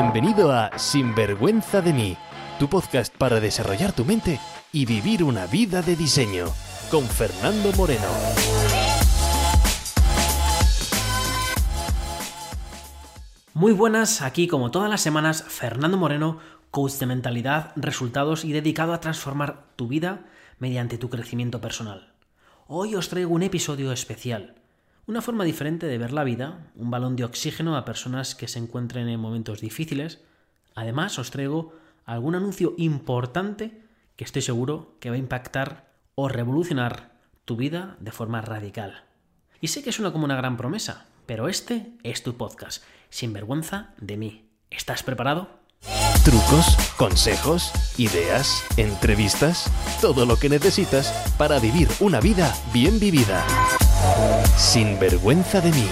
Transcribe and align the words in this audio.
Bienvenido 0.00 0.52
a 0.52 0.78
Sinvergüenza 0.78 1.82
de 1.82 1.92
mí, 1.92 2.16
tu 2.60 2.68
podcast 2.68 3.12
para 3.16 3.40
desarrollar 3.40 3.92
tu 3.92 4.04
mente 4.04 4.38
y 4.72 4.86
vivir 4.86 5.24
una 5.24 5.46
vida 5.48 5.82
de 5.82 5.96
diseño, 5.96 6.46
con 6.88 7.02
Fernando 7.04 7.72
Moreno. 7.72 8.06
Muy 13.54 13.72
buenas, 13.72 14.22
aquí 14.22 14.46
como 14.46 14.70
todas 14.70 14.88
las 14.88 15.00
semanas, 15.00 15.42
Fernando 15.48 15.96
Moreno, 15.96 16.38
coach 16.70 16.92
de 16.92 17.06
mentalidad, 17.06 17.72
resultados 17.74 18.44
y 18.44 18.52
dedicado 18.52 18.92
a 18.92 19.00
transformar 19.00 19.64
tu 19.74 19.88
vida 19.88 20.26
mediante 20.60 20.96
tu 20.96 21.10
crecimiento 21.10 21.60
personal. 21.60 22.12
Hoy 22.68 22.94
os 22.94 23.08
traigo 23.08 23.34
un 23.34 23.42
episodio 23.42 23.90
especial, 23.90 24.54
una 25.08 25.22
forma 25.22 25.44
diferente 25.44 25.86
de 25.86 25.98
ver 25.98 26.12
la 26.12 26.22
vida, 26.22 26.70
un 26.76 26.90
balón 26.90 27.16
de 27.16 27.24
oxígeno 27.24 27.76
a 27.76 27.86
personas 27.86 28.34
que 28.34 28.46
se 28.46 28.58
encuentren 28.58 29.08
en 29.08 29.18
momentos 29.18 29.62
difíciles. 29.62 30.20
Además, 30.74 31.18
os 31.18 31.30
traigo 31.30 31.72
algún 32.04 32.34
anuncio 32.34 32.74
importante 32.76 33.82
que 34.16 34.24
estoy 34.24 34.42
seguro 34.42 34.96
que 35.00 35.08
va 35.08 35.16
a 35.16 35.18
impactar 35.18 35.88
o 36.14 36.28
revolucionar 36.28 37.12
tu 37.46 37.56
vida 37.56 37.96
de 38.00 38.12
forma 38.12 38.42
radical. 38.42 39.04
Y 39.62 39.68
sé 39.68 39.82
que 39.82 39.92
suena 39.92 40.12
como 40.12 40.26
una 40.26 40.36
gran 40.36 40.58
promesa, 40.58 41.06
pero 41.24 41.48
este 41.48 41.94
es 42.02 42.22
tu 42.22 42.36
podcast, 42.36 42.84
sin 43.08 43.32
vergüenza 43.32 43.94
de 43.98 44.18
mí. 44.18 44.50
¿Estás 44.70 45.02
preparado? 45.02 45.48
Trucos, 46.22 46.76
consejos, 46.98 47.72
ideas, 47.96 48.62
entrevistas, 48.76 49.72
todo 50.02 50.26
lo 50.26 50.36
que 50.36 50.50
necesitas 50.50 51.10
para 51.38 51.58
vivir 51.58 51.88
una 52.00 52.20
vida 52.20 52.54
bien 52.74 53.00
vivida. 53.00 53.46
Sin 54.56 54.98
vergüenza 54.98 55.60
de 55.60 55.70
mí. 55.70 55.86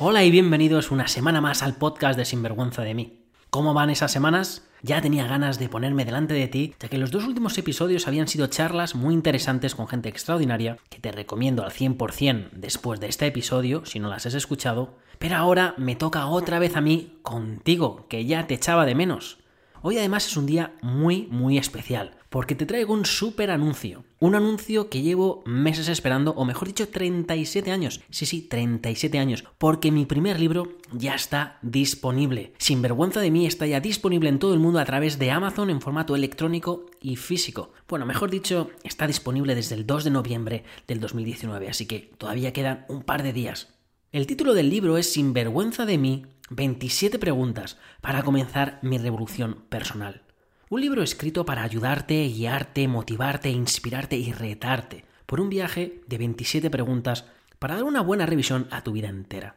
Hola 0.00 0.24
y 0.24 0.30
bienvenidos 0.30 0.90
una 0.90 1.08
semana 1.08 1.40
más 1.40 1.62
al 1.62 1.76
podcast 1.76 2.18
de 2.18 2.24
Sinvergüenza 2.24 2.82
de 2.82 2.94
mí. 2.94 3.24
¿Cómo 3.50 3.74
van 3.74 3.90
esas 3.90 4.12
semanas? 4.12 4.68
Ya 4.82 5.00
tenía 5.00 5.26
ganas 5.26 5.58
de 5.58 5.68
ponerme 5.68 6.04
delante 6.04 6.34
de 6.34 6.48
ti, 6.48 6.74
ya 6.78 6.88
que 6.88 6.98
los 6.98 7.10
dos 7.10 7.24
últimos 7.24 7.56
episodios 7.56 8.08
habían 8.08 8.28
sido 8.28 8.48
charlas 8.48 8.94
muy 8.94 9.14
interesantes 9.14 9.74
con 9.74 9.88
gente 9.88 10.08
extraordinaria, 10.08 10.76
que 10.90 10.98
te 10.98 11.12
recomiendo 11.12 11.64
al 11.64 11.70
100% 11.70 12.50
después 12.52 13.00
de 13.00 13.08
este 13.08 13.26
episodio, 13.26 13.86
si 13.86 13.98
no 13.98 14.08
las 14.08 14.26
has 14.26 14.34
escuchado, 14.34 14.98
pero 15.18 15.36
ahora 15.36 15.74
me 15.78 15.96
toca 15.96 16.26
otra 16.26 16.58
vez 16.58 16.76
a 16.76 16.80
mí 16.80 17.18
contigo, 17.22 18.06
que 18.08 18.26
ya 18.26 18.46
te 18.46 18.54
echaba 18.54 18.84
de 18.84 18.94
menos. 18.94 19.38
Hoy 19.80 19.98
además 19.98 20.26
es 20.26 20.36
un 20.36 20.46
día 20.46 20.72
muy, 20.82 21.28
muy 21.30 21.58
especial, 21.58 22.16
porque 22.34 22.56
te 22.56 22.66
traigo 22.66 22.92
un 22.92 23.04
súper 23.04 23.52
anuncio. 23.52 24.02
Un 24.18 24.34
anuncio 24.34 24.90
que 24.90 25.02
llevo 25.02 25.44
meses 25.46 25.86
esperando, 25.86 26.32
o 26.32 26.44
mejor 26.44 26.66
dicho, 26.66 26.88
37 26.88 27.70
años. 27.70 28.00
Sí, 28.10 28.26
sí, 28.26 28.42
37 28.42 29.20
años, 29.20 29.44
porque 29.56 29.92
mi 29.92 30.04
primer 30.04 30.40
libro 30.40 30.66
ya 30.90 31.14
está 31.14 31.60
disponible. 31.62 32.52
Sin 32.58 32.82
vergüenza 32.82 33.20
de 33.20 33.30
mí 33.30 33.46
está 33.46 33.68
ya 33.68 33.78
disponible 33.78 34.30
en 34.30 34.40
todo 34.40 34.52
el 34.52 34.58
mundo 34.58 34.80
a 34.80 34.84
través 34.84 35.20
de 35.20 35.30
Amazon 35.30 35.70
en 35.70 35.80
formato 35.80 36.16
electrónico 36.16 36.86
y 37.00 37.14
físico. 37.14 37.72
Bueno, 37.86 38.04
mejor 38.04 38.32
dicho, 38.32 38.72
está 38.82 39.06
disponible 39.06 39.54
desde 39.54 39.76
el 39.76 39.86
2 39.86 40.02
de 40.02 40.10
noviembre 40.10 40.64
del 40.88 40.98
2019, 40.98 41.68
así 41.68 41.86
que 41.86 42.10
todavía 42.18 42.52
quedan 42.52 42.84
un 42.88 43.04
par 43.04 43.22
de 43.22 43.32
días. 43.32 43.76
El 44.10 44.26
título 44.26 44.54
del 44.54 44.70
libro 44.70 44.98
es 44.98 45.12
Sin 45.12 45.34
vergüenza 45.34 45.86
de 45.86 45.98
mí 45.98 46.26
27 46.50 47.20
preguntas 47.20 47.78
para 48.00 48.24
comenzar 48.24 48.80
mi 48.82 48.98
revolución 48.98 49.62
personal. 49.68 50.23
Un 50.70 50.80
libro 50.80 51.02
escrito 51.02 51.44
para 51.44 51.62
ayudarte, 51.62 52.26
guiarte, 52.26 52.88
motivarte, 52.88 53.50
inspirarte 53.50 54.16
y 54.16 54.32
retarte 54.32 55.04
por 55.26 55.40
un 55.40 55.50
viaje 55.50 56.00
de 56.06 56.16
27 56.16 56.70
preguntas 56.70 57.26
para 57.58 57.74
dar 57.74 57.84
una 57.84 58.00
buena 58.00 58.24
revisión 58.24 58.66
a 58.70 58.82
tu 58.82 58.92
vida 58.92 59.08
entera. 59.08 59.56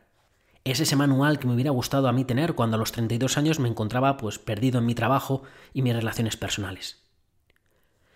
Es 0.66 0.82
ese 0.82 0.98
manual 0.98 1.40
que 1.40 1.48
me 1.48 1.54
hubiera 1.54 1.72
gustado 1.72 2.10
a 2.10 2.12
mí 2.12 2.26
tener 2.26 2.56
cuando 2.56 2.76
a 2.76 2.80
los 2.80 2.92
32 2.92 3.38
años 3.38 3.60
me 3.60 3.70
encontraba 3.70 4.18
pues 4.18 4.38
perdido 4.38 4.80
en 4.80 4.86
mi 4.86 4.96
trabajo 4.96 5.44
y 5.74 5.82
mis 5.82 5.96
relaciones 5.96 6.36
personales. 6.36 7.02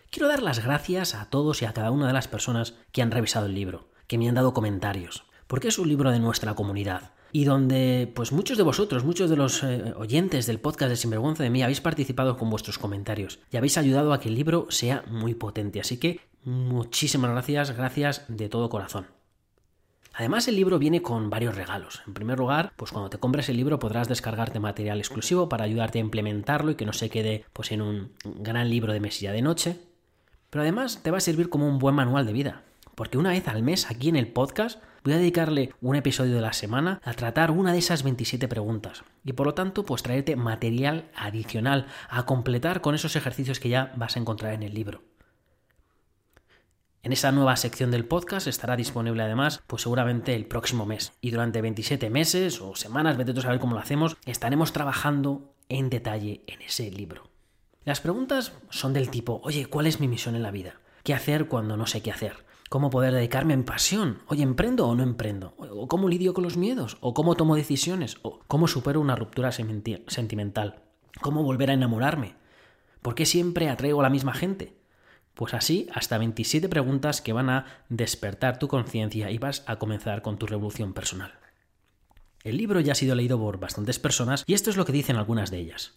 Quiero 0.09 0.28
dar 0.28 0.44
las 0.44 0.62
gracias 0.62 1.16
a 1.16 1.29
todos 1.29 1.62
y 1.62 1.66
a 1.66 1.72
cada 1.72 1.91
una 1.91 2.08
de 2.08 2.13
las 2.13 2.28
personas 2.28 2.73
que 2.91 3.02
han 3.02 3.12
revisado 3.12 3.46
el 3.46 3.56
libro, 3.56 3.90
que 4.08 4.18
me 4.18 4.28
han 4.28 4.35
dado 4.35 4.53
comentarios, 4.53 5.23
porque 5.47 5.69
es 5.69 5.79
un 5.79 5.88
libro 5.88 6.12
de 6.12 6.19
nuestra 6.19 6.56
comunidad, 6.56 7.13
y 7.31 7.46
donde 7.46 8.12
pues 8.14 8.31
muchos 8.31 8.58
de 8.58 8.64
vosotros, 8.64 9.03
muchos 9.03 9.30
de 9.30 9.38
los 9.38 9.64
eh, 9.64 9.94
oyentes 9.97 10.46
del 10.46 10.59
podcast 10.59 10.90
de 10.90 10.96
Sinvergüenza 10.96 11.44
de 11.44 11.50
mí 11.50 11.64
habéis 11.64 11.81
participado 11.81 12.38
con 12.38 12.50
vuestros 12.50 12.78
comentarios 12.78 13.40
y 13.52 13.58
habéis 13.58 13.78
ayudado 13.78 14.14
a 14.14 14.19
que 14.19 14.30
el 14.30 14.36
libro 14.36 14.68
sea 14.69 15.03
muy 15.08 15.34
potente. 15.34 15.80
Así 15.80 15.97
que 15.97 16.20
muchísimas 16.44 17.31
gracias, 17.31 17.75
gracias 17.75 18.25
de 18.28 18.50
todo 18.50 18.70
corazón. 18.70 19.08
Además 20.14 20.47
el 20.50 20.58
libro 20.58 20.78
viene 20.78 21.02
con 21.02 21.30
varios 21.30 21.56
regalos. 21.56 22.02
En 22.06 22.14
primer 22.14 22.38
lugar, 22.38 22.74
pues 22.75 22.91
cuando 22.91 23.09
te 23.09 23.18
compres 23.18 23.47
el 23.47 23.56
libro 23.56 23.80
podrás 23.80 24.09
descargarte 24.09 24.59
material 24.59 25.00
exclusivo 25.00 25.47
para 25.47 25.64
ayudarte 25.64 26.00
a 26.00 26.02
implementarlo 26.02 26.72
y 26.72 26.75
que 26.75 26.86
no 26.86 26.94
se 26.94 27.09
quede 27.09 27.46
pues 27.53 27.72
en 27.72 27.81
un 27.81 28.12
gran 28.25 28.70
libro 28.70 28.91
de 28.91 29.00
mesilla 29.00 29.31
de 29.31 29.41
noche. 29.41 29.80
Pero 30.50 30.64
además 30.64 31.02
te 31.02 31.12
va 31.12 31.18
a 31.18 31.22
servir 31.22 31.50
como 31.50 31.66
un 31.66 31.80
buen 31.80 31.96
manual 31.96 32.25
de 32.25 32.34
vida, 32.34 32.64
porque 32.96 33.18
una 33.18 33.31
vez 33.31 33.47
al 33.47 33.63
mes 33.63 33.90
aquí 33.90 34.09
en 34.09 34.16
el 34.16 34.28
podcast 34.28 34.81
voy 35.03 35.13
a 35.13 35.18
dedicarle 35.18 35.74
un 35.81 35.96
episodio 35.96 36.35
de 36.35 36.41
la 36.41 36.53
semana 36.53 37.02
a 37.03 37.13
tratar 37.13 37.52
una 37.52 37.74
de 37.74 37.79
esas 37.79 38.03
27 38.03 38.47
preguntas 38.47 39.03
y 39.24 39.34
por 39.34 39.47
lo 39.47 39.53
tanto 39.53 39.84
pues 39.84 40.03
traerte 40.03 40.35
material 40.35 41.09
adicional 41.16 41.88
a 42.09 42.25
completar 42.25 42.81
con 42.81 42.96
esos 42.96 43.16
ejercicios 43.16 43.59
que 43.59 43.69
ya 43.69 43.94
vas 43.96 44.16
a 44.16 44.19
encontrar 44.19 44.53
en 44.53 44.63
el 44.63 44.74
libro. 44.74 45.02
En 47.03 47.13
esa 47.13 47.31
nueva 47.31 47.56
sección 47.56 47.90
del 47.90 48.06
podcast 48.06 48.46
estará 48.46 48.75
disponible 48.75 49.23
además, 49.23 49.63
pues 49.66 49.81
seguramente 49.81 50.35
el 50.35 50.46
próximo 50.46 50.85
mes. 50.85 51.13
Y 51.19 51.31
durante 51.31 51.59
27 51.59 52.12
meses 52.12 52.62
o 52.62 52.75
semanas, 52.75 53.18
vete 53.18 53.31
a 53.31 53.41
saber 53.41 53.59
cómo 53.59 53.73
lo 53.73 53.81
hacemos, 53.81 54.18
estaremos 54.28 54.72
trabajando 54.72 55.56
en 55.68 55.90
detalle 55.90 56.44
en 56.46 56.62
ese 56.62 56.91
libro. 56.91 57.31
Las 57.84 58.02
preguntas 58.02 58.53
son 58.69 58.94
del 58.94 59.09
tipo, 59.09 59.41
oye, 59.44 59.66
¿cuál 59.66 59.88
es 59.88 60.00
mi 60.00 60.08
misión 60.08 60.35
en 60.35 60.44
la 60.44 60.52
vida? 60.52 60.75
¿Qué 61.03 61.16
hacer 61.16 61.47
cuando 61.47 61.75
no 61.75 61.88
sé 61.88 62.03
qué 62.03 62.12
hacer? 62.12 62.46
Cómo 62.72 62.90
poder 62.90 63.14
dedicarme 63.14 63.54
a 63.54 63.58
mi 63.58 63.64
pasión. 63.64 64.20
Oye, 64.28 64.44
¿emprendo 64.44 64.88
o 64.88 64.96
no 64.96 65.04
emprendo? 65.04 65.56
¿O 65.58 65.90
cómo 65.90 66.08
lidio 66.08 66.34
con 66.34 66.46
los 66.46 66.56
miedos? 66.56 66.98
¿O 67.02 67.14
cómo 67.14 67.36
tomo 67.36 67.58
decisiones? 67.58 68.16
¿O 68.22 68.40
cómo 68.48 68.70
supero 68.70 69.02
una 69.02 69.18
ruptura 69.18 69.52
sentimental? 69.52 70.82
¿Cómo 71.20 71.44
volver 71.44 71.70
a 71.70 71.74
enamorarme? 71.74 72.36
¿Por 73.02 73.14
qué 73.14 73.26
siempre 73.26 73.68
atraigo 73.68 74.00
a 74.00 74.04
la 74.04 74.09
misma 74.09 74.34
gente? 74.34 74.78
Pues 75.34 75.54
así, 75.54 75.90
hasta 75.94 76.18
27 76.18 76.70
preguntas 76.70 77.20
que 77.22 77.34
van 77.34 77.50
a 77.50 77.66
despertar 77.90 78.58
tu 78.58 78.70
conciencia 78.70 79.32
y 79.32 79.38
vas 79.38 79.66
a 79.68 79.76
comenzar 79.76 80.22
con 80.22 80.38
tu 80.38 80.48
revolución 80.48 80.94
personal. 80.94 81.34
El 82.46 82.56
libro 82.56 82.80
ya 82.80 82.94
ha 82.94 82.96
sido 82.96 83.16
leído 83.16 83.38
por 83.38 83.59
bastantes 83.59 84.00
personas 84.00 84.46
y 84.48 84.53
esto 84.53 84.70
es 84.70 84.78
lo 84.78 84.86
que 84.86 84.94
dicen 84.94 85.18
algunas 85.18 85.52
de 85.52 85.59
ellas. 85.59 85.96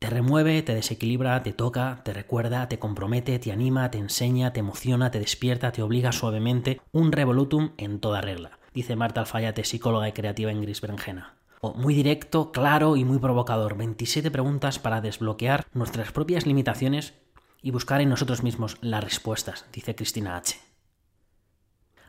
Te 0.00 0.08
remueve, 0.08 0.62
te 0.62 0.74
desequilibra, 0.74 1.42
te 1.42 1.52
toca, 1.52 2.00
te 2.04 2.14
recuerda, 2.14 2.70
te 2.70 2.78
compromete, 2.78 3.38
te 3.38 3.52
anima, 3.52 3.90
te 3.90 3.98
enseña, 3.98 4.50
te 4.54 4.60
emociona, 4.60 5.10
te 5.10 5.18
despierta, 5.18 5.72
te 5.72 5.82
obliga 5.82 6.10
suavemente, 6.10 6.80
un 6.90 7.12
revolutum 7.12 7.72
en 7.76 8.00
toda 8.00 8.22
regla, 8.22 8.58
dice 8.72 8.96
Marta 8.96 9.20
Alfayate, 9.20 9.62
psicóloga 9.62 10.08
y 10.08 10.12
creativa 10.12 10.50
en 10.50 10.62
Gris 10.62 10.80
Berenjena. 10.80 11.34
O 11.60 11.74
muy 11.74 11.92
directo, 11.92 12.50
claro 12.50 12.96
y 12.96 13.04
muy 13.04 13.18
provocador. 13.18 13.76
27 13.76 14.30
preguntas 14.30 14.78
para 14.78 15.02
desbloquear 15.02 15.66
nuestras 15.74 16.12
propias 16.12 16.46
limitaciones 16.46 17.12
y 17.60 17.70
buscar 17.70 18.00
en 18.00 18.08
nosotros 18.08 18.42
mismos 18.42 18.78
las 18.80 19.04
respuestas, 19.04 19.66
dice 19.70 19.94
Cristina 19.94 20.38
H. 20.38 20.56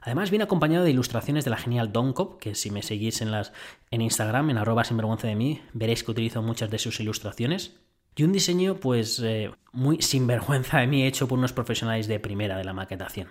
Además 0.02 0.32
viene 0.32 0.46
acompañado 0.46 0.84
de 0.84 0.92
ilustraciones 0.92 1.46
de 1.46 1.52
la 1.52 1.58
genial 1.58 1.92
Doncop, 1.92 2.40
que 2.40 2.56
si 2.56 2.72
me 2.72 2.82
seguís 2.82 3.22
en, 3.22 3.32
las, 3.32 3.54
en 3.92 4.02
Instagram, 4.02 4.50
en 4.50 4.58
arroba 4.58 4.84
sinvergüenza 4.84 5.28
de 5.28 5.36
mí, 5.36 5.62
veréis 5.74 6.04
que 6.04 6.12
utilizo 6.12 6.42
muchas 6.42 6.72
de 6.72 6.80
sus 6.80 7.00
ilustraciones. 7.00 7.76
Y 8.16 8.24
un 8.24 8.32
diseño, 8.32 8.76
pues, 8.76 9.20
eh, 9.20 9.52
muy 9.72 10.02
sinvergüenza 10.02 10.80
de 10.80 10.88
mí, 10.88 11.06
hecho 11.06 11.28
por 11.28 11.38
unos 11.38 11.54
profesionales 11.54 12.08
de 12.08 12.20
primera 12.20 12.58
de 12.58 12.64
la 12.64 12.74
maquetación. 12.74 13.30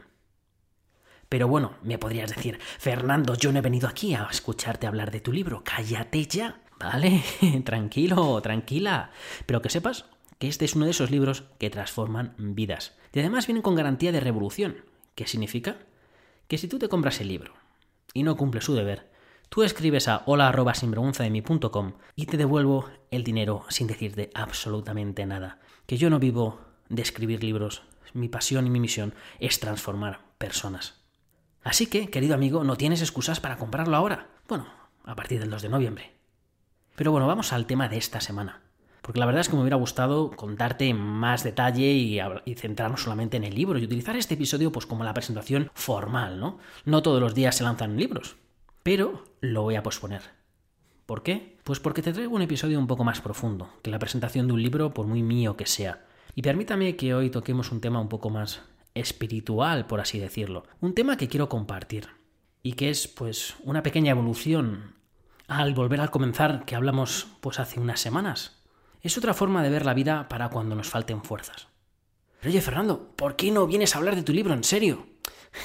Pero 1.29 1.47
bueno, 1.47 1.75
me 1.83 1.99
podrías 1.99 2.35
decir, 2.35 2.59
Fernando, 2.79 3.35
yo 3.35 3.53
no 3.53 3.59
he 3.59 3.63
venido 3.63 3.89
aquí 3.89 4.15
a 4.15 4.27
escucharte 4.31 4.87
hablar 4.87 5.11
de 5.11 5.21
tu 5.21 5.33
libro, 5.33 5.63
cállate 5.65 6.27
ya, 6.27 6.63
¿vale? 6.79 7.23
Tranquilo, 7.65 8.41
tranquila. 8.41 9.13
Pero 9.47 9.63
que 9.63 9.71
sepas 9.71 10.07
que 10.39 10.49
este 10.49 10.65
es 10.65 10.75
uno 10.75 10.87
de 10.87 10.91
esos 10.93 11.11
libros 11.11 11.45
que 11.59 11.71
transforman 11.71 12.35
vidas. 12.39 12.97
Y 13.13 13.21
además 13.21 13.47
vienen 13.47 13.63
con 13.63 13.75
garantía 13.75 14.13
de 14.13 14.21
revolución. 14.21 14.85
¿Qué 15.15 15.27
significa? 15.27 15.77
que 16.51 16.59
si 16.59 16.67
tú 16.67 16.81
te 16.81 16.89
compras 16.89 17.21
el 17.21 17.29
libro 17.29 17.55
y 18.13 18.25
no 18.25 18.37
cumples 18.37 18.65
su 18.65 18.75
deber, 18.75 19.09
tú 19.51 19.65
escribes 19.65 20.07
a 20.07 20.23
hola 20.27 20.55
y 22.15 22.27
te 22.27 22.37
devuelvo 22.37 22.89
el 23.11 23.25
dinero 23.25 23.65
sin 23.69 23.89
decirte 23.89 24.31
absolutamente 24.33 25.27
nada. 25.27 25.59
Que 25.87 25.99
yo 25.99 26.09
no 26.09 26.21
vivo 26.21 26.61
de 26.89 27.03
escribir 27.03 27.43
libros, 27.43 27.83
mi 28.15 28.29
pasión 28.29 28.67
y 28.67 28.71
mi 28.71 28.79
misión 28.79 29.13
es 29.41 29.59
transformar 29.59 30.21
personas. 30.39 31.03
Así 31.63 31.87
que, 31.89 32.11
querido 32.11 32.35
amigo, 32.35 32.63
no 32.63 32.77
tienes 32.77 33.03
excusas 33.03 33.41
para 33.41 33.59
comprarlo 33.59 33.97
ahora. 33.97 34.29
Bueno, 34.49 34.67
a 35.05 35.17
partir 35.17 35.41
del 35.41 35.51
2 35.51 35.63
de 35.63 35.69
noviembre. 35.69 36.13
Pero 36.95 37.11
bueno, 37.11 37.27
vamos 37.27 37.53
al 37.53 37.67
tema 37.67 37.89
de 37.89 37.99
esta 37.99 38.21
semana. 38.21 38.63
Porque 39.03 39.19
la 39.19 39.27
verdad 39.27 39.41
es 39.41 39.49
que 39.49 39.57
me 39.57 39.63
hubiera 39.63 39.77
gustado 39.77 40.31
contarte 40.31 40.95
más 40.95 41.43
detalle 41.43 41.91
y, 41.91 42.21
centrarnos 42.55 43.03
solamente 43.03 43.37
en 43.37 43.45
el 43.45 43.55
libro 43.55 43.79
y 43.79 43.85
utilizar 43.85 44.15
este 44.15 44.35
episodio 44.35 44.71
pues 44.71 44.87
como 44.87 45.03
la 45.03 45.15
presentación 45.15 45.71
formal, 45.75 46.39
¿no? 46.39 46.59
No 46.85 47.03
todos 47.03 47.21
los 47.21 47.35
días 47.35 47.57
se 47.57 47.65
lanzan 47.65 47.97
libros, 47.97 48.37
pero 48.83 49.25
lo 49.41 49.63
voy 49.63 49.77
a 49.77 49.83
posponer. 49.83 50.23
¿Por 51.07 51.23
qué? 51.23 51.59
Pues 51.65 51.81
porque 51.81 52.03
te 52.03 52.13
traigo 52.13 52.35
un 52.35 52.43
episodio 52.43 52.79
un 52.79 52.87
poco 52.87 53.05
más 53.05 53.21
profundo 53.21 53.71
que 53.83 53.91
la 53.91 53.99
presentación 53.99 54.47
de 54.47 54.53
un 54.53 54.63
libro, 54.63 54.95
por 54.95 55.07
muy 55.07 55.23
mío 55.23 55.57
que 55.57 55.67
sea. 55.67 56.07
Y 56.35 56.43
permítame 56.43 56.97
que 56.97 57.15
hoy 57.15 57.31
toquemos 57.31 57.73
un 57.73 57.81
tema 57.81 58.01
un 58.01 58.09
poco 58.09 58.31
más 58.31 58.63
espiritual, 58.95 59.87
por 59.87 60.01
así 60.01 60.19
decirlo. 60.19 60.65
Un 60.81 60.95
tema 60.95 61.17
que 61.17 61.29
quiero 61.29 61.49
compartir 61.49 62.09
y 62.63 62.75
que 62.75 62.91
es 62.91 63.09
pues 63.09 63.57
una 63.65 63.83
pequeña 63.83 64.13
evolución 64.13 64.95
al 65.49 65.75
volver 65.75 66.01
al 66.01 66.11
comenzar 66.11 66.65
que 66.65 66.77
hablamos 66.77 67.27
pues 67.41 67.59
hace 67.59 67.81
unas 67.81 68.01
semanas. 68.01 68.63
Es 69.03 69.19
otra 69.19 69.35
forma 69.35 69.63
de 69.63 69.71
ver 69.71 69.85
la 69.85 69.95
vida 69.95 70.29
para 70.29 70.49
cuando 70.51 70.77
nos 70.77 70.89
falten 70.89 71.25
fuerzas. 71.25 71.69
Oye, 72.45 72.61
Fernando, 72.61 73.13
¿por 73.17 73.37
qué 73.37 73.51
no 73.51 73.67
vienes 73.67 73.95
a 73.95 73.99
hablar 73.99 74.15
de 74.15 74.23
tu 74.23 74.33
libro 74.33 74.55
en 74.55 74.65
serio? 74.65 75.07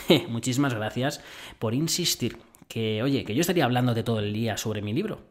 Muchísimas 0.30 0.74
gracias 0.74 1.22
por 1.60 1.74
insistir. 1.74 2.40
Que, 2.68 3.04
oye, 3.04 3.24
que 3.24 3.36
yo 3.36 3.42
estaría 3.42 3.66
hablando 3.66 3.94
de 3.94 4.04
todo 4.04 4.20
el 4.20 4.34
día 4.34 4.58
sobre 4.58 4.82
mi 4.82 4.94
libro. 4.94 5.22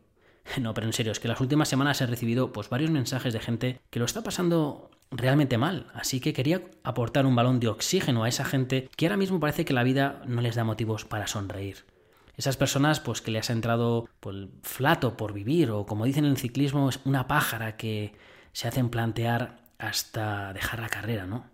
No, 0.60 0.74
pero 0.74 0.86
en 0.86 0.92
serio, 0.92 1.12
es 1.12 1.20
que 1.20 1.28
las 1.28 1.40
últimas 1.40 1.68
semanas 1.68 2.00
he 2.00 2.06
recibido 2.06 2.52
pues 2.52 2.68
varios 2.68 2.90
mensajes 2.90 3.32
de 3.32 3.40
gente 3.40 3.80
que 3.90 3.98
lo 3.98 4.04
está 4.04 4.22
pasando 4.22 4.90
realmente 5.10 5.58
mal, 5.58 5.86
así 5.94 6.20
que 6.20 6.32
quería 6.32 6.62
aportar 6.82 7.24
un 7.24 7.36
balón 7.36 7.60
de 7.60 7.68
oxígeno 7.68 8.24
a 8.24 8.28
esa 8.28 8.44
gente 8.44 8.88
que 8.96 9.06
ahora 9.06 9.16
mismo 9.16 9.40
parece 9.40 9.64
que 9.64 9.72
la 9.72 9.84
vida 9.84 10.22
no 10.26 10.40
les 10.40 10.56
da 10.56 10.64
motivos 10.64 11.04
para 11.04 11.26
sonreír. 11.26 11.84
Esas 12.36 12.56
personas 12.56 12.98
pues 13.00 13.20
que 13.20 13.30
les 13.30 13.48
ha 13.48 13.52
entrado 13.52 14.08
pues, 14.20 14.48
flato 14.62 15.16
por 15.16 15.32
vivir 15.32 15.70
o 15.70 15.86
como 15.86 16.04
dicen 16.04 16.24
en 16.24 16.32
el 16.32 16.36
ciclismo 16.36 16.88
es 16.88 16.98
una 17.04 17.28
pájara 17.28 17.76
que 17.76 18.12
se 18.52 18.66
hacen 18.66 18.88
plantear 18.88 19.62
hasta 19.78 20.52
dejar 20.52 20.80
la 20.80 20.88
carrera, 20.88 21.26
¿no? 21.26 21.46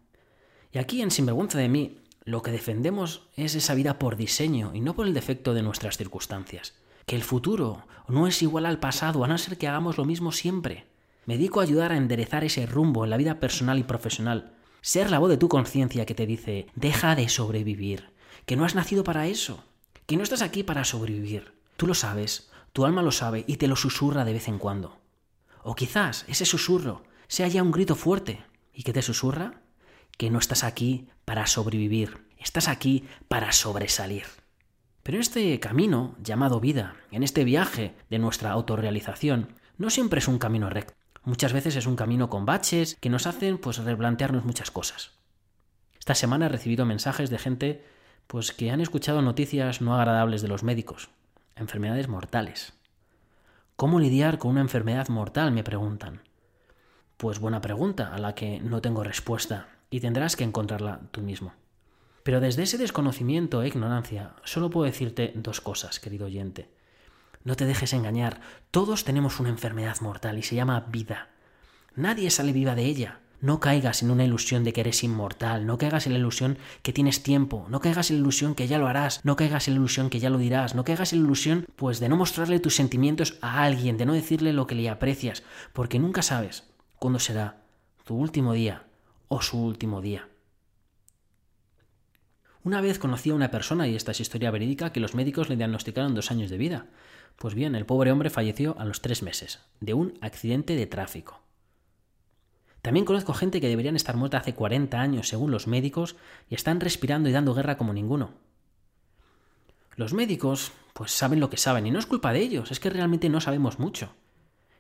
Y 0.73 0.79
aquí 0.79 1.03
en 1.03 1.11
Sinvergüenza 1.11 1.59
de 1.59 1.69
mí 1.69 1.99
lo 2.25 2.43
que 2.43 2.51
defendemos 2.51 3.23
es 3.37 3.55
esa 3.55 3.75
vida 3.75 3.99
por 3.99 4.17
diseño 4.17 4.73
y 4.75 4.81
no 4.81 4.95
por 4.95 5.07
el 5.07 5.15
defecto 5.15 5.55
de 5.55 5.63
nuestras 5.63 5.97
circunstancias. 5.97 6.75
Que 7.07 7.17
el 7.17 7.23
futuro 7.23 7.87
no 8.09 8.27
es 8.27 8.43
igual 8.43 8.67
al 8.67 8.79
pasado, 8.79 9.25
a 9.25 9.29
no 9.29 9.39
ser 9.39 9.57
que 9.57 9.69
hagamos 9.69 9.97
lo 9.99 10.05
mismo 10.05 10.33
siempre. 10.33 10.87
Me 11.27 11.37
dedico 11.37 11.61
a 11.61 11.63
ayudar 11.63 11.93
a 11.93 11.97
enderezar 11.97 12.45
ese 12.45 12.67
rumbo 12.67 13.05
en 13.05 13.11
la 13.11 13.17
vida 13.17 13.41
personal 13.41 13.79
y 13.79 13.85
profesional. 13.85 14.53
Ser 14.83 15.11
la 15.11 15.19
voz 15.19 15.31
de 15.31 15.37
tu 15.37 15.49
conciencia 15.49 16.07
que 16.07 16.15
te 16.15 16.27
dice, 16.27 16.67
deja 16.75 17.15
de 17.15 17.29
sobrevivir, 17.29 18.11
que 18.47 18.57
no 18.57 18.65
has 18.65 18.75
nacido 18.75 19.05
para 19.05 19.27
eso, 19.27 19.65
que 20.07 20.17
no 20.17 20.23
estás 20.23 20.43
aquí 20.43 20.63
para 20.63 20.85
sobrevivir. 20.85 21.53
Tú 21.77 21.87
lo 21.87 21.95
sabes, 21.95 22.51
tu 22.73 22.85
alma 22.85 23.03
lo 23.03 23.13
sabe 23.13 23.45
y 23.47 23.57
te 23.57 23.69
lo 23.69 23.77
susurra 23.77 24.25
de 24.25 24.33
vez 24.33 24.49
en 24.49 24.59
cuando. 24.59 24.99
O 25.63 25.75
quizás 25.75 26.25
ese 26.29 26.45
susurro 26.45 27.03
sea 27.29 27.49
ya 27.49 27.63
un 27.63 27.71
grito 27.71 27.95
fuerte. 27.95 28.45
¿Y 28.73 28.83
qué 28.83 28.93
te 28.93 29.03
susurra? 29.03 29.63
Que 30.21 30.29
no 30.29 30.39
estás 30.39 30.65
aquí 30.65 31.09
para 31.25 31.47
sobrevivir, 31.47 32.27
estás 32.37 32.69
aquí 32.69 33.07
para 33.29 33.53
sobresalir. 33.53 34.25
Pero 35.03 35.19
este 35.19 35.59
camino 35.61 36.15
llamado 36.23 36.61
vida, 36.61 36.95
en 37.11 37.23
este 37.23 37.43
viaje 37.43 37.95
de 38.11 38.19
nuestra 38.19 38.51
autorrealización, 38.51 39.55
no 39.79 39.89
siempre 39.89 40.19
es 40.19 40.29
un 40.29 40.39
camino 40.39 40.69
recto. 40.69 40.93
Muchas 41.25 41.55
veces 41.55 41.75
es 41.75 41.87
un 41.87 41.97
camino 41.97 42.29
con 42.29 42.45
baches 42.45 42.99
que 43.01 43.09
nos 43.09 43.27
hacen 43.27 43.57
pues 43.57 43.79
replantearnos 43.79 44.45
muchas 44.45 44.71
cosas. 44.71 45.13
Esta 45.99 46.15
semana 46.15 46.45
he 46.45 46.51
recibido 46.51 46.85
mensajes 46.85 47.31
de 47.31 47.39
gente 47.39 47.87
pues 48.27 48.53
que 48.53 48.71
han 48.71 48.83
escuchado 48.83 49.23
noticias 49.23 49.81
no 49.81 49.95
agradables 49.95 50.43
de 50.43 50.49
los 50.49 50.63
médicos, 50.63 51.09
enfermedades 51.57 52.09
mortales. 52.09 52.75
¿Cómo 53.75 53.99
lidiar 53.99 54.37
con 54.37 54.51
una 54.51 54.61
enfermedad 54.61 55.09
mortal? 55.09 55.51
me 55.51 55.65
preguntan. 55.65 56.21
Pues 57.17 57.39
buena 57.39 57.63
pregunta 57.63 58.15
a 58.15 58.19
la 58.19 58.35
que 58.35 58.61
no 58.61 58.83
tengo 58.83 59.03
respuesta 59.03 59.80
y 59.91 60.01
tendrás 60.01 60.37
que 60.37 60.45
encontrarla 60.45 61.01
tú 61.11 61.21
mismo. 61.21 61.53
Pero 62.23 62.41
desde 62.41 62.63
ese 62.63 62.79
desconocimiento 62.79 63.63
e 63.63 63.69
ignorancia 63.69 64.35
solo 64.45 64.71
puedo 64.71 64.87
decirte 64.87 65.33
dos 65.35 65.61
cosas, 65.61 66.01
querido 66.01 66.27
oyente. 66.27 66.71
No 67.43 67.57
te 67.57 67.65
dejes 67.65 67.93
engañar. 67.93 68.41
Todos 68.71 69.05
tenemos 69.05 69.41
una 69.41 69.49
enfermedad 69.49 70.01
mortal 70.01 70.39
y 70.39 70.43
se 70.43 70.55
llama 70.55 70.87
vida. 70.89 71.31
Nadie 71.97 72.31
sale 72.31 72.53
viva 72.53 72.75
de 72.75 72.85
ella. 72.85 73.21
No 73.41 73.59
caigas 73.59 74.03
en 74.03 74.11
una 74.11 74.25
ilusión 74.25 74.65
de 74.65 74.75
que 74.75 74.83
eres 74.83 75.03
inmortal, 75.03 75.65
no 75.67 75.79
caigas 75.79 76.07
en 76.07 76.13
la 76.13 76.19
ilusión 76.19 76.59
que 76.83 76.93
tienes 76.93 77.23
tiempo, 77.23 77.67
no 77.71 77.81
caigas 77.81 78.11
en 78.11 78.17
la 78.17 78.21
ilusión 78.21 78.55
que 78.55 78.69
ya 78.69 78.77
lo 78.77 78.87
harás, 78.87 79.25
no 79.25 79.35
caigas 79.35 79.67
en 79.67 79.75
la 79.75 79.81
ilusión 79.81 80.11
que 80.11 80.21
ya 80.21 80.29
lo 80.29 80.37
dirás, 80.37 80.75
no 80.75 80.85
caigas 80.85 81.15
en 81.15 81.21
la 81.21 81.25
ilusión 81.25 81.67
pues 81.75 82.01
de 82.01 82.11
no 82.11 82.17
mostrarle 82.17 82.61
tus 82.61 82.77
sentimientos 82.77 83.39
a 83.41 83.63
alguien, 83.63 83.97
de 83.97 84.05
no 84.05 84.13
decirle 84.13 84.53
lo 84.53 84.67
que 84.67 84.75
le 84.75 84.91
aprecias, 84.91 85.43
porque 85.73 85.99
nunca 85.99 86.21
sabes 86.21 86.65
cuándo 86.99 87.19
será 87.19 87.63
tu 88.05 88.15
último 88.15 88.53
día 88.53 88.85
o 89.31 89.41
su 89.41 89.63
último 89.63 90.01
día. 90.03 90.29
Una 92.65 92.81
vez 92.81 92.99
conocí 92.99 93.31
a 93.31 93.35
una 93.35 93.53
persona, 93.53 93.87
y 93.87 93.95
esta 93.95 94.11
es 94.11 94.21
historia 94.21 94.51
verídica, 94.51 94.93
que 94.93 94.99
los 94.99 95.15
médicos 95.15 95.49
le 95.49 95.57
diagnosticaron 95.57 96.17
dos 96.17 96.33
años 96.33 96.51
de 96.51 96.59
vida. 96.59 96.87
Pues 97.37 97.55
bien, 97.55 97.77
el 97.77 97.87
pobre 97.87 98.11
hombre 98.11 98.29
falleció 98.29 98.77
a 98.79 98.85
los 98.85 99.01
tres 99.01 99.23
meses, 99.23 99.61
de 99.79 99.95
un 99.95 100.19
accidente 100.21 100.75
de 100.75 100.87
tráfico. 100.87 101.41
También 102.83 103.07
conozco 103.07 103.33
gente 103.33 103.61
que 103.61 103.69
deberían 103.69 103.95
estar 103.95 104.17
muerta 104.17 104.39
hace 104.39 104.55
40 104.55 105.01
años, 105.01 105.29
según 105.29 105.53
los 105.53 105.69
médicos, 105.69 106.17
y 106.49 106.57
están 106.57 106.81
respirando 106.81 107.29
y 107.29 107.33
dando 107.33 107.55
guerra 107.55 107.79
como 107.79 107.93
ninguno. 107.93 108.33
Los 109.95 110.13
médicos, 110.13 110.73
pues 110.93 111.13
saben 111.13 111.39
lo 111.39 111.51
que 111.51 111.57
saben, 111.57 111.87
y 111.87 111.93
no 111.93 112.01
es 112.01 112.07
culpa 112.07 112.33
de 112.33 112.41
ellos, 112.41 112.73
es 112.73 112.81
que 112.81 112.91
realmente 112.91 113.29
no 113.29 113.41
sabemos 113.41 113.79
mucho. 113.79 114.13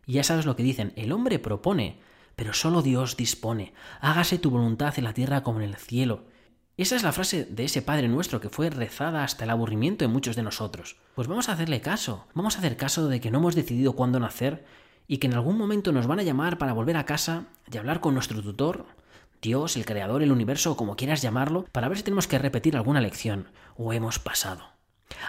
Y 0.07 0.15
ya 0.15 0.25
sabes 0.25 0.45
lo 0.45 0.57
que 0.57 0.65
dicen, 0.65 0.93
el 0.97 1.13
hombre 1.13 1.39
propone, 1.39 2.01
pero 2.37 2.53
solo 2.53 2.83
Dios 2.83 3.17
dispone. 3.17 3.75
Hágase 4.01 4.39
tu 4.39 4.51
voluntad 4.51 4.95
en 4.97 5.05
la 5.05 5.15
tierra 5.15 5.43
como 5.43 5.61
en 5.61 5.69
el 5.69 5.77
cielo. 5.77 6.25
Esa 6.77 6.97
es 6.97 7.03
la 7.03 7.13
frase 7.13 7.45
de 7.45 7.65
ese 7.65 7.83
Padre 7.83 8.09
nuestro 8.09 8.41
que 8.41 8.49
fue 8.49 8.71
rezada 8.71 9.23
hasta 9.23 9.45
el 9.45 9.51
aburrimiento 9.51 10.05
de 10.05 10.09
muchos 10.09 10.37
de 10.37 10.43
nosotros. 10.43 10.97
Pues 11.15 11.29
vamos 11.29 11.49
a 11.49 11.53
hacerle 11.53 11.81
caso, 11.81 12.27
vamos 12.35 12.57
a 12.57 12.61
hacer 12.61 12.77
caso 12.77 13.09
de 13.09 13.21
que 13.21 13.31
no 13.31 13.39
hemos 13.39 13.55
decidido 13.55 13.93
cuándo 13.93 14.19
nacer 14.19 14.65
y 15.07 15.19
que 15.19 15.27
en 15.27 15.35
algún 15.35 15.59
momento 15.59 15.93
nos 15.93 16.07
van 16.07 16.21
a 16.21 16.23
llamar 16.23 16.57
para 16.57 16.73
volver 16.73 16.97
a 16.97 17.05
casa 17.05 17.45
y 17.71 17.77
hablar 17.77 18.01
con 18.01 18.15
nuestro 18.15 18.41
tutor, 18.41 18.87
Dios, 19.43 19.77
el 19.77 19.85
Creador, 19.85 20.23
el 20.23 20.33
universo, 20.33 20.77
como 20.77 20.97
quieras 20.97 21.21
llamarlo, 21.21 21.67
para 21.73 21.89
ver 21.89 21.99
si 21.99 22.05
tenemos 22.05 22.27
que 22.27 22.39
repetir 22.39 22.77
alguna 22.77 23.01
lección 23.01 23.49
o 23.77 23.93
hemos 23.93 24.19
pasado. 24.19 24.65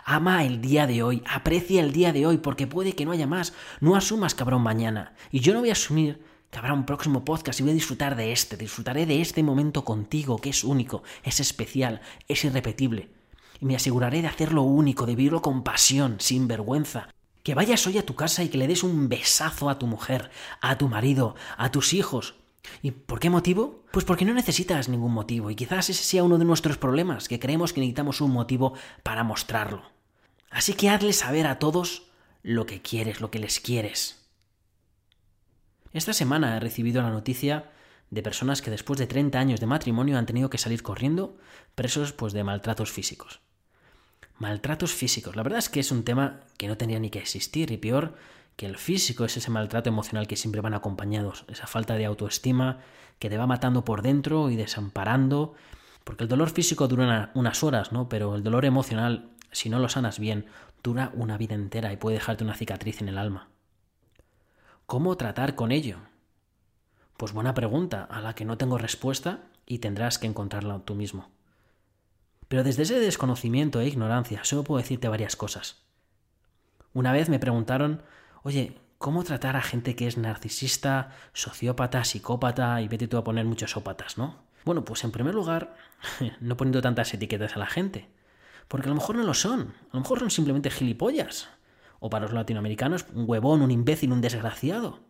Ama 0.05 0.43
el 0.43 0.61
día 0.61 0.87
de 0.87 1.03
hoy, 1.03 1.23
aprecia 1.27 1.81
el 1.81 1.91
día 1.91 2.13
de 2.13 2.25
hoy, 2.25 2.37
porque 2.37 2.67
puede 2.67 2.93
que 2.93 3.05
no 3.05 3.11
haya 3.11 3.27
más. 3.27 3.53
No 3.79 3.95
asumas 3.95 4.35
cabrón 4.35 4.61
mañana. 4.61 5.15
Y 5.31 5.39
yo 5.39 5.53
no 5.53 5.59
voy 5.59 5.69
a 5.69 5.73
asumir 5.73 6.23
que 6.51 6.59
habrá 6.59 6.73
un 6.73 6.85
próximo 6.85 7.23
podcast 7.23 7.59
y 7.59 7.63
voy 7.63 7.71
a 7.71 7.75
disfrutar 7.75 8.15
de 8.15 8.33
este, 8.33 8.57
disfrutaré 8.57 9.05
de 9.05 9.21
este 9.21 9.41
momento 9.41 9.85
contigo, 9.85 10.37
que 10.37 10.49
es 10.49 10.65
único, 10.65 11.01
es 11.23 11.39
especial, 11.39 12.01
es 12.27 12.43
irrepetible. 12.43 13.09
Y 13.61 13.65
me 13.65 13.75
aseguraré 13.75 14.21
de 14.21 14.27
hacerlo 14.27 14.63
único, 14.63 15.05
de 15.05 15.15
vivirlo 15.15 15.41
con 15.41 15.63
pasión, 15.63 16.17
sin 16.19 16.47
vergüenza. 16.47 17.07
Que 17.43 17.55
vayas 17.55 17.87
hoy 17.87 17.97
a 17.97 18.05
tu 18.05 18.15
casa 18.15 18.43
y 18.43 18.49
que 18.49 18.57
le 18.57 18.67
des 18.67 18.83
un 18.83 19.07
besazo 19.07 19.69
a 19.69 19.79
tu 19.79 19.87
mujer, 19.87 20.29
a 20.59 20.77
tu 20.77 20.89
marido, 20.89 21.35
a 21.57 21.71
tus 21.71 21.93
hijos. 21.93 22.35
¿Y 22.81 22.91
por 22.91 23.19
qué 23.19 23.29
motivo? 23.29 23.85
Pues 23.91 24.05
porque 24.05 24.25
no 24.25 24.33
necesitas 24.33 24.89
ningún 24.89 25.13
motivo 25.13 25.49
y 25.49 25.55
quizás 25.55 25.89
ese 25.89 26.03
sea 26.03 26.23
uno 26.23 26.37
de 26.37 26.45
nuestros 26.45 26.77
problemas, 26.77 27.27
que 27.27 27.39
creemos 27.39 27.71
que 27.71 27.79
necesitamos 27.79 28.19
un 28.19 28.31
motivo 28.31 28.73
para 29.03 29.23
mostrarlo. 29.23 29.83
Así 30.49 30.73
que 30.73 30.89
hazle 30.89 31.13
saber 31.13 31.47
a 31.47 31.59
todos 31.59 32.11
lo 32.43 32.65
que 32.65 32.81
quieres, 32.81 33.21
lo 33.21 33.31
que 33.31 33.39
les 33.39 33.59
quieres. 33.59 34.20
Esta 35.93 36.13
semana 36.13 36.55
he 36.55 36.59
recibido 36.59 37.01
la 37.01 37.09
noticia 37.09 37.69
de 38.11 38.23
personas 38.23 38.61
que 38.61 38.71
después 38.71 38.97
de 38.97 39.07
30 39.07 39.37
años 39.39 39.59
de 39.59 39.65
matrimonio 39.65 40.17
han 40.17 40.25
tenido 40.25 40.49
que 40.49 40.57
salir 40.57 40.83
corriendo 40.83 41.37
presos 41.75 42.13
pues 42.13 42.33
de 42.33 42.43
maltratos 42.43 42.91
físicos. 42.91 43.41
Maltratos 44.37 44.93
físicos. 44.93 45.35
La 45.35 45.43
verdad 45.43 45.59
es 45.59 45.69
que 45.69 45.81
es 45.81 45.91
un 45.91 46.03
tema 46.03 46.39
que 46.57 46.67
no 46.67 46.77
tendría 46.77 46.99
ni 46.99 47.09
que 47.09 47.19
existir 47.19 47.71
y 47.71 47.77
peor 47.77 48.15
que 48.55 48.65
el 48.65 48.77
físico 48.77 49.25
es 49.25 49.37
ese 49.37 49.51
maltrato 49.51 49.89
emocional 49.89 50.27
que 50.27 50.35
siempre 50.35 50.61
van 50.61 50.73
acompañados, 50.73 51.45
esa 51.47 51.67
falta 51.67 51.95
de 51.95 52.05
autoestima 52.05 52.79
que 53.19 53.29
te 53.29 53.37
va 53.37 53.47
matando 53.47 53.85
por 53.85 54.01
dentro 54.01 54.49
y 54.49 54.55
desamparando, 54.55 55.53
porque 56.03 56.23
el 56.23 56.29
dolor 56.29 56.49
físico 56.49 56.87
dura 56.87 57.31
unas 57.33 57.63
horas, 57.63 57.91
¿no? 57.91 58.09
Pero 58.09 58.35
el 58.35 58.43
dolor 58.43 58.65
emocional, 58.65 59.29
si 59.51 59.69
no 59.69 59.79
lo 59.79 59.89
sanas 59.89 60.19
bien, 60.19 60.45
dura 60.83 61.11
una 61.13 61.37
vida 61.37 61.55
entera 61.55 61.93
y 61.93 61.97
puede 61.97 62.17
dejarte 62.17 62.43
una 62.43 62.55
cicatriz 62.55 63.01
en 63.01 63.09
el 63.09 63.17
alma. 63.17 63.50
¿Cómo 64.91 65.15
tratar 65.15 65.55
con 65.55 65.71
ello? 65.71 65.99
Pues 67.15 67.31
buena 67.31 67.53
pregunta, 67.53 68.03
a 68.11 68.19
la 68.19 68.35
que 68.35 68.43
no 68.43 68.57
tengo 68.57 68.77
respuesta 68.77 69.39
y 69.65 69.79
tendrás 69.79 70.19
que 70.19 70.27
encontrarla 70.27 70.79
tú 70.79 70.95
mismo. 70.95 71.29
Pero 72.49 72.65
desde 72.65 72.83
ese 72.83 72.99
desconocimiento 72.99 73.79
e 73.79 73.87
ignorancia 73.87 74.43
solo 74.43 74.65
puedo 74.65 74.81
decirte 74.81 75.07
varias 75.07 75.37
cosas. 75.37 75.77
Una 76.93 77.13
vez 77.13 77.29
me 77.29 77.39
preguntaron, 77.39 78.03
oye, 78.43 78.81
¿cómo 78.97 79.23
tratar 79.23 79.55
a 79.55 79.61
gente 79.61 79.95
que 79.95 80.07
es 80.07 80.17
narcisista, 80.17 81.15
sociópata, 81.31 82.03
psicópata 82.03 82.81
y 82.81 82.89
vete 82.89 83.07
tú 83.07 83.15
a 83.15 83.23
poner 83.23 83.45
muchos 83.45 83.77
ópatas, 83.77 84.17
¿no? 84.17 84.43
Bueno, 84.65 84.83
pues 84.83 85.05
en 85.05 85.11
primer 85.11 85.33
lugar, 85.33 85.73
no 86.41 86.57
poniendo 86.57 86.81
tantas 86.81 87.13
etiquetas 87.13 87.55
a 87.55 87.59
la 87.59 87.67
gente, 87.67 88.09
porque 88.67 88.87
a 88.87 88.89
lo 88.89 88.95
mejor 88.95 89.15
no 89.15 89.23
lo 89.23 89.35
son, 89.35 89.73
a 89.83 89.93
lo 89.93 90.01
mejor 90.01 90.19
son 90.19 90.31
simplemente 90.31 90.69
gilipollas, 90.69 91.47
o 92.03 92.09
para 92.09 92.25
los 92.25 92.33
latinoamericanos, 92.33 93.05
un 93.13 93.25
huevón, 93.29 93.61
un 93.61 93.69
imbécil, 93.69 94.11
un 94.11 94.21
desgraciado. 94.21 95.01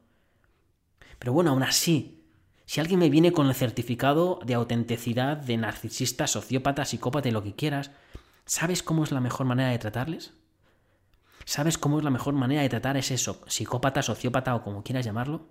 Pero 1.17 1.31
bueno, 1.31 1.51
aún 1.51 1.63
así, 1.63 2.27
si 2.65 2.81
alguien 2.81 2.99
me 2.99 3.09
viene 3.09 3.31
con 3.31 3.47
el 3.47 3.55
certificado 3.55 4.41
de 4.45 4.55
autenticidad 4.55 5.37
de 5.37 5.55
narcisista, 5.55 6.27
sociópata, 6.27 6.83
psicópata 6.83 7.29
y 7.29 7.31
lo 7.31 7.43
que 7.43 7.55
quieras, 7.55 7.91
¿sabes 8.45 8.83
cómo 8.83 9.05
es 9.05 9.13
la 9.13 9.21
mejor 9.21 9.45
manera 9.45 9.69
de 9.69 9.79
tratarles? 9.79 10.33
¿Sabes 11.45 11.77
cómo 11.77 11.97
es 11.97 12.03
la 12.03 12.09
mejor 12.09 12.33
manera 12.33 12.61
de 12.61 12.69
tratar 12.69 12.97
a 12.97 12.99
ese 12.99 13.17
psicópata, 13.17 14.01
sociópata 14.01 14.53
o 14.53 14.61
como 14.61 14.83
quieras 14.83 15.05
llamarlo? 15.05 15.47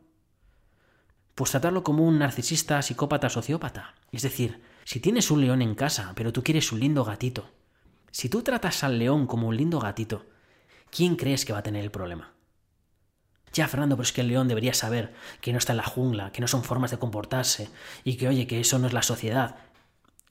Pues 1.34 1.52
tratarlo 1.52 1.82
como 1.82 2.06
un 2.06 2.18
narcisista, 2.18 2.82
psicópata, 2.82 3.30
sociópata. 3.30 3.94
Es 4.12 4.20
decir, 4.20 4.60
si 4.84 5.00
tienes 5.00 5.30
un 5.30 5.40
león 5.40 5.62
en 5.62 5.74
casa, 5.74 6.12
pero 6.14 6.34
tú 6.34 6.42
quieres 6.42 6.70
un 6.70 6.80
lindo 6.80 7.02
gatito, 7.02 7.48
si 8.10 8.28
tú 8.28 8.42
tratas 8.42 8.84
al 8.84 8.98
león 8.98 9.26
como 9.26 9.48
un 9.48 9.56
lindo 9.56 9.80
gatito, 9.80 10.26
¿quién 10.90 11.16
crees 11.16 11.44
que 11.44 11.52
va 11.52 11.60
a 11.60 11.62
tener 11.62 11.82
el 11.82 11.90
problema? 11.90 12.32
Ya, 13.52 13.66
Fernando, 13.66 13.96
pero 13.96 14.04
es 14.04 14.12
que 14.12 14.20
el 14.20 14.28
león 14.28 14.48
debería 14.48 14.74
saber 14.74 15.12
que 15.40 15.52
no 15.52 15.58
está 15.58 15.72
en 15.72 15.78
la 15.78 15.84
jungla, 15.84 16.30
que 16.30 16.40
no 16.40 16.46
son 16.46 16.62
formas 16.62 16.92
de 16.92 16.98
comportarse 16.98 17.68
y 18.04 18.16
que, 18.16 18.28
oye, 18.28 18.46
que 18.46 18.60
eso 18.60 18.78
no 18.78 18.86
es 18.86 18.92
la 18.92 19.02
sociedad. 19.02 19.56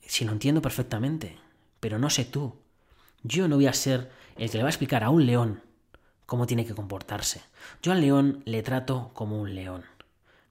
Si 0.01 0.23
lo 0.23 0.31
entiendo 0.31 0.61
perfectamente, 0.61 1.37
pero 1.79 1.99
no 1.99 2.09
sé 2.09 2.25
tú. 2.25 2.55
Yo 3.23 3.47
no 3.47 3.57
voy 3.57 3.67
a 3.67 3.73
ser 3.73 4.09
el 4.37 4.49
que 4.49 4.57
le 4.57 4.63
va 4.63 4.69
a 4.69 4.71
explicar 4.71 5.03
a 5.03 5.09
un 5.09 5.25
león 5.25 5.61
cómo 6.25 6.47
tiene 6.47 6.65
que 6.65 6.75
comportarse. 6.75 7.41
Yo 7.81 7.91
al 7.91 8.01
león 8.01 8.41
le 8.45 8.63
trato 8.63 9.11
como 9.13 9.41
un 9.41 9.53
león. 9.53 9.83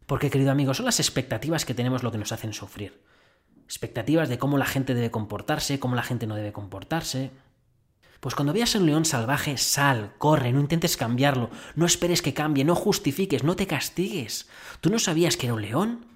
Porque, 0.06 0.30
querido 0.30 0.50
amigo, 0.50 0.74
son 0.74 0.86
las 0.86 1.00
expectativas 1.00 1.64
que 1.64 1.74
tenemos 1.74 2.02
lo 2.02 2.12
que 2.12 2.18
nos 2.18 2.32
hacen 2.32 2.52
sufrir. 2.52 3.02
Expectativas 3.64 4.28
de 4.28 4.38
cómo 4.38 4.58
la 4.58 4.64
gente 4.66 4.94
debe 4.94 5.10
comportarse, 5.10 5.78
cómo 5.78 5.94
la 5.94 6.02
gente 6.02 6.26
no 6.26 6.34
debe 6.34 6.52
comportarse. 6.52 7.30
Pues 8.20 8.34
cuando 8.34 8.52
veas 8.52 8.74
a 8.74 8.78
un 8.78 8.86
león 8.86 9.04
salvaje, 9.04 9.56
sal, 9.58 10.12
corre, 10.18 10.52
no 10.52 10.60
intentes 10.60 10.96
cambiarlo, 10.96 11.50
no 11.76 11.86
esperes 11.86 12.20
que 12.20 12.34
cambie, 12.34 12.64
no 12.64 12.74
justifiques, 12.74 13.44
no 13.44 13.54
te 13.54 13.68
castigues. 13.68 14.48
¿Tú 14.80 14.90
no 14.90 14.98
sabías 14.98 15.36
que 15.36 15.46
era 15.46 15.54
un 15.54 15.62
león? 15.62 16.06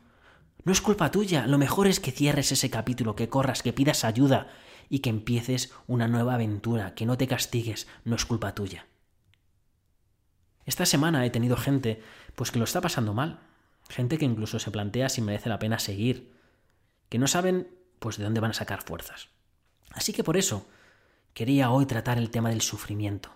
No 0.65 0.73
es 0.73 0.81
culpa 0.81 1.11
tuya, 1.11 1.47
lo 1.47 1.59
mejor 1.59 1.87
es 1.87 2.01
que 2.01 2.11
cierres 2.11 2.51
ese 2.51 2.71
capítulo, 2.71 3.15
que 3.15 3.29
corras, 3.29 3.63
que 3.63 3.73
pidas 3.73 4.05
ayuda 4.05 4.49
y 4.89 4.99
que 4.99 5.11
empieces 5.11 5.73
una 5.87 6.09
nueva 6.09 6.35
aventura, 6.35 6.95
que 6.95 7.07
no 7.07 7.17
te 7.17 7.29
castigues, 7.29 7.87
no 8.05 8.17
es 8.17 8.27
culpa 8.27 8.55
tuya. 8.55 8.87
Esta 10.65 10.87
semana 10.87 11.25
he 11.25 11.31
tenido 11.31 11.57
gente 11.57 12.03
pues 12.35 12.51
que 12.51 12.59
lo 12.59 12.65
está 12.65 12.81
pasando 12.81 13.15
mal, 13.15 13.41
gente 13.89 14.19
que 14.19 14.25
incluso 14.25 14.59
se 14.59 14.71
plantea 14.71 15.09
si 15.09 15.21
merece 15.21 15.49
la 15.49 15.59
pena 15.59 15.79
seguir, 15.79 16.33
que 17.09 17.19
no 17.19 17.27
saben 17.27 17.69
pues 17.99 18.17
de 18.17 18.25
dónde 18.25 18.41
van 18.41 18.53
a 18.53 18.55
sacar 18.55 18.83
fuerzas. 18.83 19.29
Así 19.91 20.13
que 20.13 20.25
por 20.25 20.37
eso 20.37 20.67
quería 21.35 21.71
hoy 21.71 21.87
tratar 21.87 22.19
el 22.19 22.31
tema 22.31 22.51
del 22.51 22.61
sufrimiento. 22.61 23.31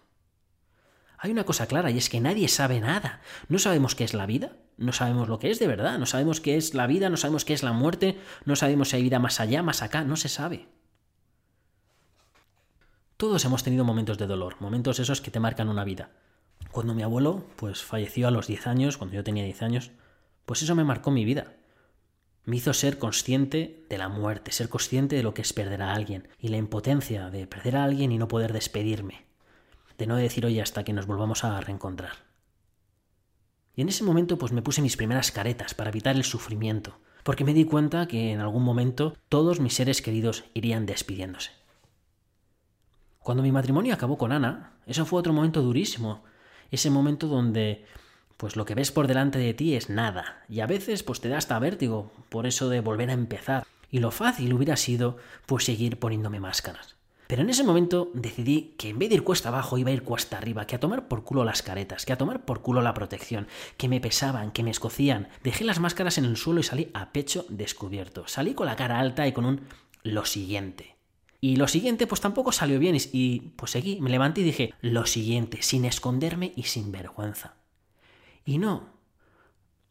Hay 1.19 1.31
una 1.31 1.45
cosa 1.45 1.67
clara 1.67 1.91
y 1.91 1.99
es 1.99 2.11
que 2.11 2.21
nadie 2.21 2.49
sabe 2.49 2.81
nada. 2.81 3.21
No 3.49 3.59
sabemos 3.59 3.95
qué 3.95 4.05
es 4.05 4.15
la 4.15 4.27
vida, 4.27 4.53
no 4.77 4.93
sabemos 4.93 5.29
lo 5.29 5.39
que 5.39 5.51
es 5.51 5.59
de 5.59 5.67
verdad, 5.67 5.99
no 5.99 6.07
sabemos 6.07 6.41
qué 6.41 6.57
es 6.57 6.75
la 6.75 6.87
vida, 6.87 7.09
no 7.09 7.17
sabemos 7.17 7.45
qué 7.45 7.55
es 7.55 7.63
la 7.63 7.73
muerte, 7.73 8.19
no 8.45 8.55
sabemos 8.57 8.91
si 8.91 8.97
hay 8.97 9.03
vida 9.03 9.19
más 9.19 9.41
allá, 9.41 9.63
más 9.63 9.83
acá, 9.83 10.05
no 10.05 10.17
se 10.17 10.29
sabe. 10.29 10.69
Todos 13.17 13.45
hemos 13.47 13.63
tenido 13.63 13.85
momentos 13.85 14.19
de 14.19 14.27
dolor, 14.27 14.57
momentos 14.61 14.99
esos 14.99 15.23
que 15.23 15.31
te 15.31 15.41
marcan 15.41 15.71
una 15.71 15.85
vida. 15.85 16.11
Cuando 16.71 16.95
mi 16.95 17.03
abuelo, 17.03 17.47
pues 17.57 17.83
falleció 17.83 18.29
a 18.29 18.31
los 18.31 18.47
10 18.47 18.67
años, 18.67 18.99
cuando 18.99 19.17
yo 19.17 19.25
tenía 19.25 19.45
10 19.45 19.63
años, 19.63 19.91
pues 20.45 20.63
eso 20.63 20.75
me 20.75 20.85
marcó 20.85 21.11
mi 21.11 21.25
vida 21.25 21.55
me 22.47 22.57
hizo 22.57 22.73
ser 22.73 22.99
consciente 22.99 23.85
de 23.91 23.99
la 23.99 24.09
muerte, 24.09 24.53
ser 24.53 24.69
consciente 24.69 25.17
de 25.17 25.25
lo 25.25 25.35
que 25.35 25.43
es 25.43 25.53
perder 25.53 25.83
a 25.83 25.93
alguien 25.93 26.29
y 26.39 26.49
la 26.49 26.57
impotencia 26.57 27.29
de 27.29 27.47
perder 27.47 27.77
a 27.77 27.85
alguien 27.85 28.13
y 28.13 28.19
no 28.19 28.29
poder 28.29 28.53
despedirme, 28.53 29.27
de 29.99 30.07
no 30.07 30.17
decir 30.17 30.47
oye 30.47 30.63
hasta 30.63 30.85
que 30.85 30.93
nos 30.93 31.07
volvamos 31.07 31.43
a 31.43 31.61
reencontrar. 31.61 32.25
Y 33.75 33.83
en 33.83 33.89
ese 33.89 34.05
momento 34.05 34.39
pues 34.39 34.53
me 34.53 34.63
puse 34.63 34.81
mis 34.81 34.97
primeras 34.97 35.33
caretas 35.33 35.75
para 35.75 35.91
evitar 35.91 36.15
el 36.15 36.23
sufrimiento, 36.23 37.01
porque 37.25 37.45
me 37.45 37.53
di 37.53 37.65
cuenta 37.65 38.07
que 38.07 38.31
en 38.31 38.41
algún 38.41 38.63
momento 38.63 39.17
todos 39.29 39.59
mis 39.59 39.75
seres 39.75 40.01
queridos 40.01 40.45
irían 40.55 40.87
despidiéndose. 40.87 41.51
Cuando 43.19 43.43
mi 43.43 43.51
matrimonio 43.51 43.93
acabó 43.93 44.17
con 44.17 44.31
Ana, 44.31 44.79
eso 44.87 45.05
fue 45.05 45.19
otro 45.19 45.33
momento 45.33 45.63
durísimo, 45.63 46.23
ese 46.71 46.91
momento 46.91 47.27
donde 47.27 47.85
pues 48.37 48.57
lo 48.57 48.65
que 48.65 48.75
ves 48.75 48.93
por 48.93 49.07
delante 49.07 49.39
de 49.39 49.55
ti 49.55 49.75
es 49.75 49.89
nada, 49.89 50.45
y 50.49 50.61
a 50.61 50.67
veces 50.67 51.03
pues 51.03 51.21
te 51.21 51.29
da 51.29 51.39
hasta 51.39 51.59
vértigo 51.59 52.13
por 52.29 52.47
eso 52.47 52.69
de 52.69 52.81
volver 52.81 53.11
a 53.11 53.15
empezar, 53.15 53.67
y 53.91 54.01
lo 54.01 54.11
fácil 54.11 54.53
hubiera 54.53 54.77
sido 54.77 55.17
pues 55.47 55.65
seguir 55.65 55.99
poniéndome 55.99 56.41
máscaras. 56.41 56.97
Pero 57.27 57.43
en 57.43 57.51
ese 57.51 57.65
momento 57.65 58.11
decidí 58.15 58.75
que 58.79 58.91
en 58.91 58.99
vez 58.99 59.09
de 59.09 59.17
ir 59.17 59.25
cuesta 59.25 59.49
abajo 59.49 59.79
iba 59.79 59.91
a 59.91 59.95
ir 59.95 60.05
cuesta 60.05 60.39
arriba, 60.39 60.67
que 60.67 60.77
a 60.77 60.81
tomar 60.81 61.09
por 61.09 61.25
culo 61.25 61.45
las 61.45 61.63
caretas, 61.63 62.07
que 62.07 62.13
a 62.13 62.19
tomar 62.19 62.45
por 62.45 62.63
culo 62.63 62.83
la 62.83 62.95
protección, 62.95 63.49
que 63.77 63.89
me 63.89 64.01
pesaban, 64.01 64.53
que 64.53 64.63
me 64.63 64.71
escocían. 64.71 65.29
Dejé 65.43 65.65
las 65.65 65.81
máscaras 65.81 66.19
en 66.19 66.25
el 66.25 66.37
suelo 66.37 66.61
y 66.61 66.63
salí 66.63 66.91
a 66.95 67.13
pecho 67.13 67.45
descubierto. 67.49 68.29
Salí 68.29 68.55
con 68.55 68.67
la 68.67 68.77
cara 68.77 69.01
alta 69.01 69.27
y 69.27 69.33
con 69.33 69.45
un 69.45 69.63
lo 70.05 70.25
siguiente. 70.25 70.95
Y 71.41 71.57
lo 71.57 71.67
siguiente 71.67 72.07
pues 72.07 72.21
tampoco 72.21 72.53
salió 72.53 72.79
bien 72.79 72.97
y 73.13 73.41
pues 73.57 73.73
seguí, 73.73 74.01
me 74.01 74.11
levanté 74.11 74.43
y 74.43 74.45
dije 74.45 74.75
lo 74.81 75.05
siguiente, 75.05 75.63
sin 75.63 75.85
esconderme 75.85 76.53
y 76.55 76.65
sin 76.65 76.93
vergüenza. 76.93 77.55
Y 78.47 78.59
no, 78.59 78.89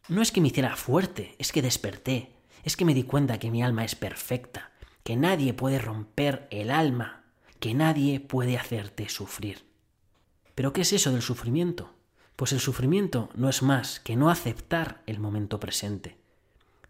no 0.08 0.22
es 0.22 0.32
que 0.32 0.40
me 0.40 0.48
hiciera 0.48 0.78
fuerte, 0.78 1.36
es 1.40 1.52
que 1.52 1.62
desperté, 1.62 2.32
es 2.64 2.78
que 2.78 2.86
me 2.86 2.94
di 2.94 3.04
cuenta 3.04 3.38
que 3.38 3.52
mi 3.52 3.62
alma 3.62 3.84
es 3.84 3.96
perfecta, 3.96 4.72
que 5.04 5.18
nadie 5.18 5.54
puede 5.54 5.78
romper 5.78 6.48
el 6.52 6.72
alma, 6.72 7.26
que 7.60 7.74
nadie 7.74 8.22
puede 8.22 8.58
hacerte 8.58 9.10
sufrir. 9.10 9.66
¿Pero 10.56 10.72
qué 10.72 10.82
es 10.82 10.94
eso 10.94 11.12
del 11.12 11.22
sufrimiento? 11.22 11.92
Pues 12.38 12.54
el 12.54 12.62
sufrimiento 12.62 13.30
no 13.36 13.50
es 13.50 13.62
más 13.62 14.00
que 14.00 14.16
no 14.16 14.30
aceptar 14.30 15.02
el 15.06 15.20
momento 15.20 15.60
presente. 15.60 16.18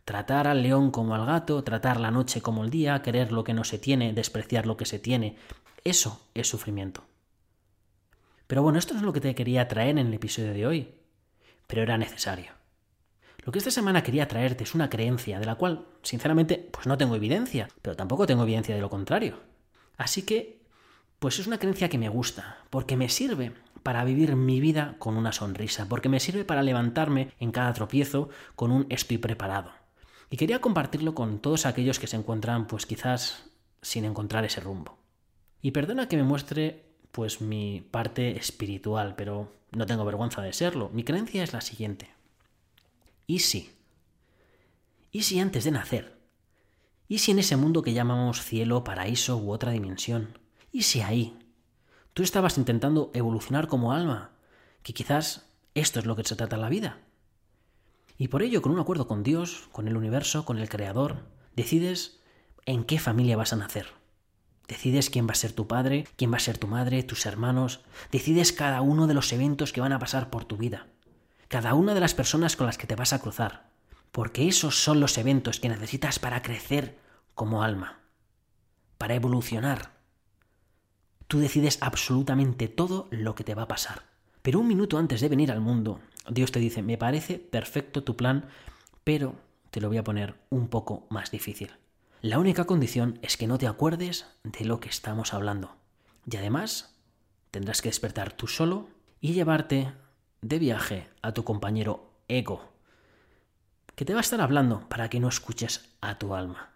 Tratar 0.06 0.48
al 0.48 0.62
león 0.62 0.92
como 0.92 1.16
al 1.16 1.26
gato, 1.26 1.64
tratar 1.64 2.00
la 2.00 2.12
noche 2.12 2.42
como 2.42 2.64
el 2.64 2.70
día, 2.70 3.02
querer 3.02 3.32
lo 3.32 3.44
que 3.44 3.56
no 3.56 3.64
se 3.64 3.80
tiene, 3.80 4.14
despreciar 4.14 4.68
lo 4.68 4.78
que 4.78 4.86
se 4.86 5.00
tiene, 5.00 5.36
eso 5.84 6.28
es 6.36 6.48
sufrimiento. 6.48 7.06
Pero 8.46 8.62
bueno, 8.62 8.78
esto 8.78 8.94
es 8.94 9.02
lo 9.02 9.14
que 9.14 9.22
te 9.22 9.34
quería 9.34 9.68
traer 9.68 9.98
en 9.98 10.08
el 10.08 10.14
episodio 10.14 10.54
de 10.54 10.68
hoy 10.68 11.05
pero 11.68 11.82
era 11.82 11.98
necesario. 11.98 12.52
Lo 13.46 13.52
que 13.52 13.60
esta 13.60 13.72
semana 13.72 14.02
quería 14.02 14.28
traerte 14.28 14.64
es 14.64 14.74
una 14.74 14.90
creencia 14.90 15.40
de 15.40 15.46
la 15.46 15.56
cual, 15.56 15.86
sinceramente, 16.02 16.70
pues 16.72 16.88
no 16.88 16.98
tengo 16.98 17.16
evidencia, 17.16 17.68
pero 17.82 17.96
tampoco 17.96 18.26
tengo 18.26 18.44
evidencia 18.44 18.74
de 18.74 18.82
lo 18.82 18.90
contrario. 18.90 19.40
Así 19.98 20.24
que, 20.24 20.64
pues 21.20 21.40
es 21.40 21.48
una 21.48 21.60
creencia 21.60 21.90
que 21.90 22.00
me 22.00 22.10
gusta, 22.10 22.58
porque 22.72 22.98
me 22.98 23.08
sirve 23.08 23.54
para 23.84 24.04
vivir 24.04 24.36
mi 24.36 24.60
vida 24.60 24.96
con 24.98 25.16
una 25.16 25.32
sonrisa, 25.32 25.88
porque 25.88 26.10
me 26.10 26.20
sirve 26.20 26.44
para 26.44 26.64
levantarme 26.64 27.34
en 27.40 27.52
cada 27.52 27.72
tropiezo 27.74 28.30
con 28.56 28.72
un 28.72 28.88
estoy 28.90 29.20
preparado. 29.20 29.72
Y 30.32 30.38
quería 30.38 30.60
compartirlo 30.60 31.14
con 31.14 31.38
todos 31.38 31.68
aquellos 31.68 32.00
que 32.00 32.08
se 32.08 32.18
encuentran, 32.18 32.66
pues 32.66 32.88
quizás 32.88 33.52
sin 33.84 34.06
encontrar 34.06 34.44
ese 34.44 34.60
rumbo. 34.60 34.98
Y 35.62 35.70
perdona 35.70 36.08
que 36.08 36.18
me 36.18 36.24
muestre, 36.24 36.86
pues 37.12 37.42
mi 37.42 37.88
parte 37.92 38.38
espiritual, 38.38 39.14
pero 39.16 39.52
no 39.76 39.86
tengo 39.86 40.06
vergüenza 40.06 40.42
de 40.42 40.54
serlo. 40.54 40.90
Mi 40.90 41.04
creencia 41.04 41.44
es 41.44 41.54
la 41.54 41.62
siguiente. 41.62 42.10
¿Y 43.28 43.40
si? 43.40 43.72
¿Y 45.12 45.24
si 45.24 45.40
antes 45.40 45.64
de 45.64 45.72
nacer? 45.72 46.18
¿Y 47.08 47.20
si 47.20 47.32
en 47.32 47.40
ese 47.40 47.56
mundo 47.56 47.84
que 47.84 47.94
llamamos 47.94 48.42
cielo, 48.42 48.84
paraíso 48.84 49.38
u 49.38 49.52
otra 49.52 49.72
dimensión? 49.72 50.40
¿Y 50.72 50.84
si 50.84 51.02
ahí 51.02 51.38
tú 52.14 52.24
estabas 52.24 52.58
intentando 52.58 53.12
evolucionar 53.14 53.68
como 53.68 53.94
alma? 53.94 54.32
Que 54.82 54.94
quizás 54.94 55.50
esto 55.74 56.00
es 56.00 56.06
lo 56.06 56.16
que 56.16 56.24
se 56.24 56.36
trata 56.36 56.56
en 56.56 56.62
la 56.62 56.70
vida. 56.70 57.02
Y 58.18 58.30
por 58.30 58.44
ello, 58.44 58.62
con 58.62 58.72
un 58.72 58.80
acuerdo 58.80 59.08
con 59.08 59.24
Dios, 59.24 59.68
con 59.72 59.88
el 59.88 59.98
universo, 59.98 60.46
con 60.46 60.58
el 60.58 60.70
Creador, 60.70 61.26
decides 61.56 62.22
en 62.66 62.86
qué 62.86 62.98
familia 62.98 63.38
vas 63.38 63.54
a 63.54 63.58
nacer 63.58 64.05
Decides 64.68 65.10
quién 65.10 65.28
va 65.28 65.32
a 65.32 65.36
ser 65.36 65.54
tu 65.54 65.68
padre, 65.68 66.08
quién 66.16 66.32
va 66.32 66.38
a 66.38 66.40
ser 66.40 66.58
tu 66.58 66.68
madre, 66.68 67.04
tus 67.04 67.26
hermanos. 67.26 67.82
Decides 68.12 68.52
cada 68.52 68.82
uno 68.82 69.06
de 69.08 69.14
los 69.14 69.32
eventos 69.32 69.72
que 69.72 69.82
van 69.82 69.94
a 69.94 70.00
pasar 70.00 70.30
por 70.30 70.46
tu 70.46 70.58
vida. 70.58 70.88
Cada 71.48 71.76
una 71.76 71.94
de 71.94 72.00
las 72.00 72.16
personas 72.16 72.56
con 72.56 72.66
las 72.66 72.78
que 72.78 72.88
te 72.88 72.96
vas 72.96 73.14
a 73.14 73.20
cruzar. 73.20 73.70
Porque 74.12 74.48
esos 74.48 74.82
son 74.82 75.00
los 75.00 75.18
eventos 75.18 75.60
que 75.60 75.70
necesitas 75.70 76.20
para 76.20 76.42
crecer 76.42 76.98
como 77.36 77.64
alma. 77.64 78.00
Para 78.98 79.16
evolucionar. 79.16 79.92
Tú 81.28 81.40
decides 81.40 81.78
absolutamente 81.82 82.68
todo 82.68 83.08
lo 83.12 83.36
que 83.36 83.44
te 83.44 83.56
va 83.56 83.64
a 83.64 83.68
pasar. 83.68 84.04
Pero 84.42 84.60
un 84.60 84.68
minuto 84.68 84.98
antes 84.98 85.22
de 85.22 85.30
venir 85.30 85.52
al 85.52 85.60
mundo, 85.60 86.00
Dios 86.30 86.52
te 86.52 86.60
dice, 86.60 86.82
me 86.82 86.98
parece 86.98 87.38
perfecto 87.40 88.04
tu 88.04 88.16
plan, 88.16 88.46
pero 89.04 89.36
te 89.70 89.82
lo 89.82 89.90
voy 89.90 89.98
a 89.98 90.04
poner 90.04 90.36
un 90.50 90.70
poco 90.70 91.06
más 91.10 91.32
difícil. 91.32 91.72
La 92.26 92.40
única 92.40 92.66
condición 92.66 93.20
es 93.22 93.38
que 93.38 93.46
no 93.46 93.60
te 93.60 93.68
acuerdes 93.68 94.26
de 94.44 94.66
lo 94.66 94.80
que 94.80 94.90
estamos 94.90 95.36
hablando. 95.36 95.76
Y 96.28 96.38
además, 96.38 96.96
tendrás 97.52 97.84
que 97.84 97.90
despertar 97.90 98.34
tú 98.34 98.48
solo 98.48 98.90
y 99.22 99.34
llevarte 99.34 99.94
de 100.42 100.58
viaje 100.58 101.08
a 101.22 101.36
tu 101.36 101.44
compañero 101.44 102.10
ego, 102.28 102.74
que 103.94 104.06
te 104.06 104.14
va 104.14 104.22
a 104.22 104.26
estar 104.26 104.42
hablando 104.42 104.90
para 104.90 105.08
que 105.08 105.20
no 105.20 105.28
escuches 105.28 105.92
a 106.02 106.18
tu 106.18 106.34
alma. 106.34 106.72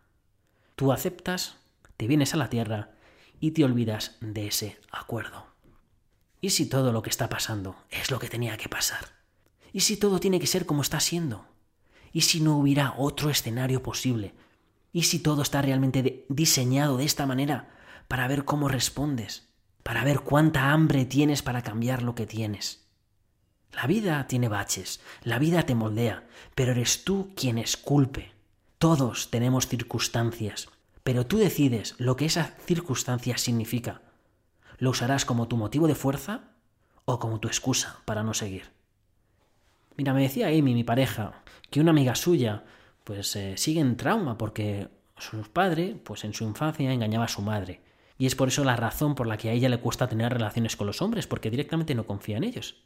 Tú 0.75 0.91
aceptas, 0.91 1.55
te 1.97 2.05
vienes 2.05 2.35
a 2.35 2.37
la 2.37 2.51
tierra 2.51 2.91
y 3.39 3.49
te 3.49 3.63
olvidas 3.63 4.17
de 4.21 4.45
ese 4.45 4.77
acuerdo. 4.91 5.47
¿Y 6.41 6.51
si 6.51 6.69
todo 6.69 6.91
lo 6.91 7.01
que 7.01 7.09
está 7.09 7.27
pasando 7.27 7.75
es 7.89 8.11
lo 8.11 8.19
que 8.19 8.29
tenía 8.29 8.55
que 8.57 8.69
pasar? 8.69 9.03
¿Y 9.73 9.79
si 9.79 9.97
todo 9.97 10.19
tiene 10.19 10.39
que 10.39 10.45
ser 10.45 10.67
como 10.67 10.83
está 10.83 10.99
siendo? 10.99 11.47
¿Y 12.13 12.21
si 12.21 12.39
no 12.39 12.55
hubiera 12.55 12.93
otro 12.99 13.31
escenario 13.31 13.81
posible 13.81 14.35
¿Y 14.91 15.03
si 15.03 15.19
todo 15.19 15.41
está 15.41 15.61
realmente 15.61 16.25
diseñado 16.29 16.97
de 16.97 17.05
esta 17.05 17.25
manera 17.25 17.69
para 18.07 18.27
ver 18.27 18.45
cómo 18.45 18.67
respondes? 18.67 19.49
para 19.89 20.03
ver 20.03 20.19
cuánta 20.19 20.71
hambre 20.71 21.05
tienes 21.05 21.41
para 21.41 21.63
cambiar 21.63 22.03
lo 22.03 22.13
que 22.13 22.27
tienes. 22.27 22.85
La 23.73 23.87
vida 23.87 24.27
tiene 24.27 24.47
baches, 24.47 25.01
la 25.23 25.39
vida 25.39 25.63
te 25.63 25.73
moldea, 25.73 26.27
pero 26.53 26.73
eres 26.73 27.03
tú 27.03 27.33
quien 27.35 27.57
esculpe. 27.57 28.33
Todos 28.77 29.31
tenemos 29.31 29.67
circunstancias, 29.67 30.69
pero 31.03 31.25
tú 31.25 31.39
decides 31.39 31.95
lo 31.97 32.15
que 32.15 32.25
esa 32.25 32.55
circunstancia 32.65 33.39
significa. 33.39 34.01
¿Lo 34.77 34.91
usarás 34.91 35.25
como 35.25 35.47
tu 35.47 35.57
motivo 35.57 35.87
de 35.87 35.95
fuerza 35.95 36.51
o 37.05 37.17
como 37.17 37.39
tu 37.39 37.47
excusa 37.47 37.99
para 38.05 38.21
no 38.23 38.35
seguir? 38.35 38.71
Mira, 39.97 40.13
me 40.13 40.21
decía 40.21 40.49
Amy, 40.49 40.75
mi 40.75 40.83
pareja, 40.83 41.41
que 41.71 41.81
una 41.81 41.89
amiga 41.89 42.13
suya 42.13 42.63
pues 43.03 43.35
eh, 43.35 43.57
sigue 43.57 43.81
en 43.81 43.97
trauma 43.97 44.37
porque 44.37 44.89
su 45.17 45.41
padre, 45.43 45.99
pues 46.03 46.23
en 46.23 46.33
su 46.33 46.43
infancia 46.43 46.91
engañaba 46.91 47.25
a 47.25 47.29
su 47.29 47.41
madre. 47.41 47.81
Y 48.17 48.25
es 48.25 48.35
por 48.35 48.49
eso 48.49 48.63
la 48.63 48.75
razón 48.75 49.15
por 49.15 49.27
la 49.27 49.37
que 49.37 49.49
a 49.49 49.53
ella 49.53 49.69
le 49.69 49.79
cuesta 49.79 50.07
tener 50.07 50.33
relaciones 50.33 50.75
con 50.75 50.87
los 50.87 51.01
hombres, 51.01 51.25
porque 51.27 51.49
directamente 51.49 51.95
no 51.95 52.05
confía 52.05 52.37
en 52.37 52.43
ellos. 52.43 52.83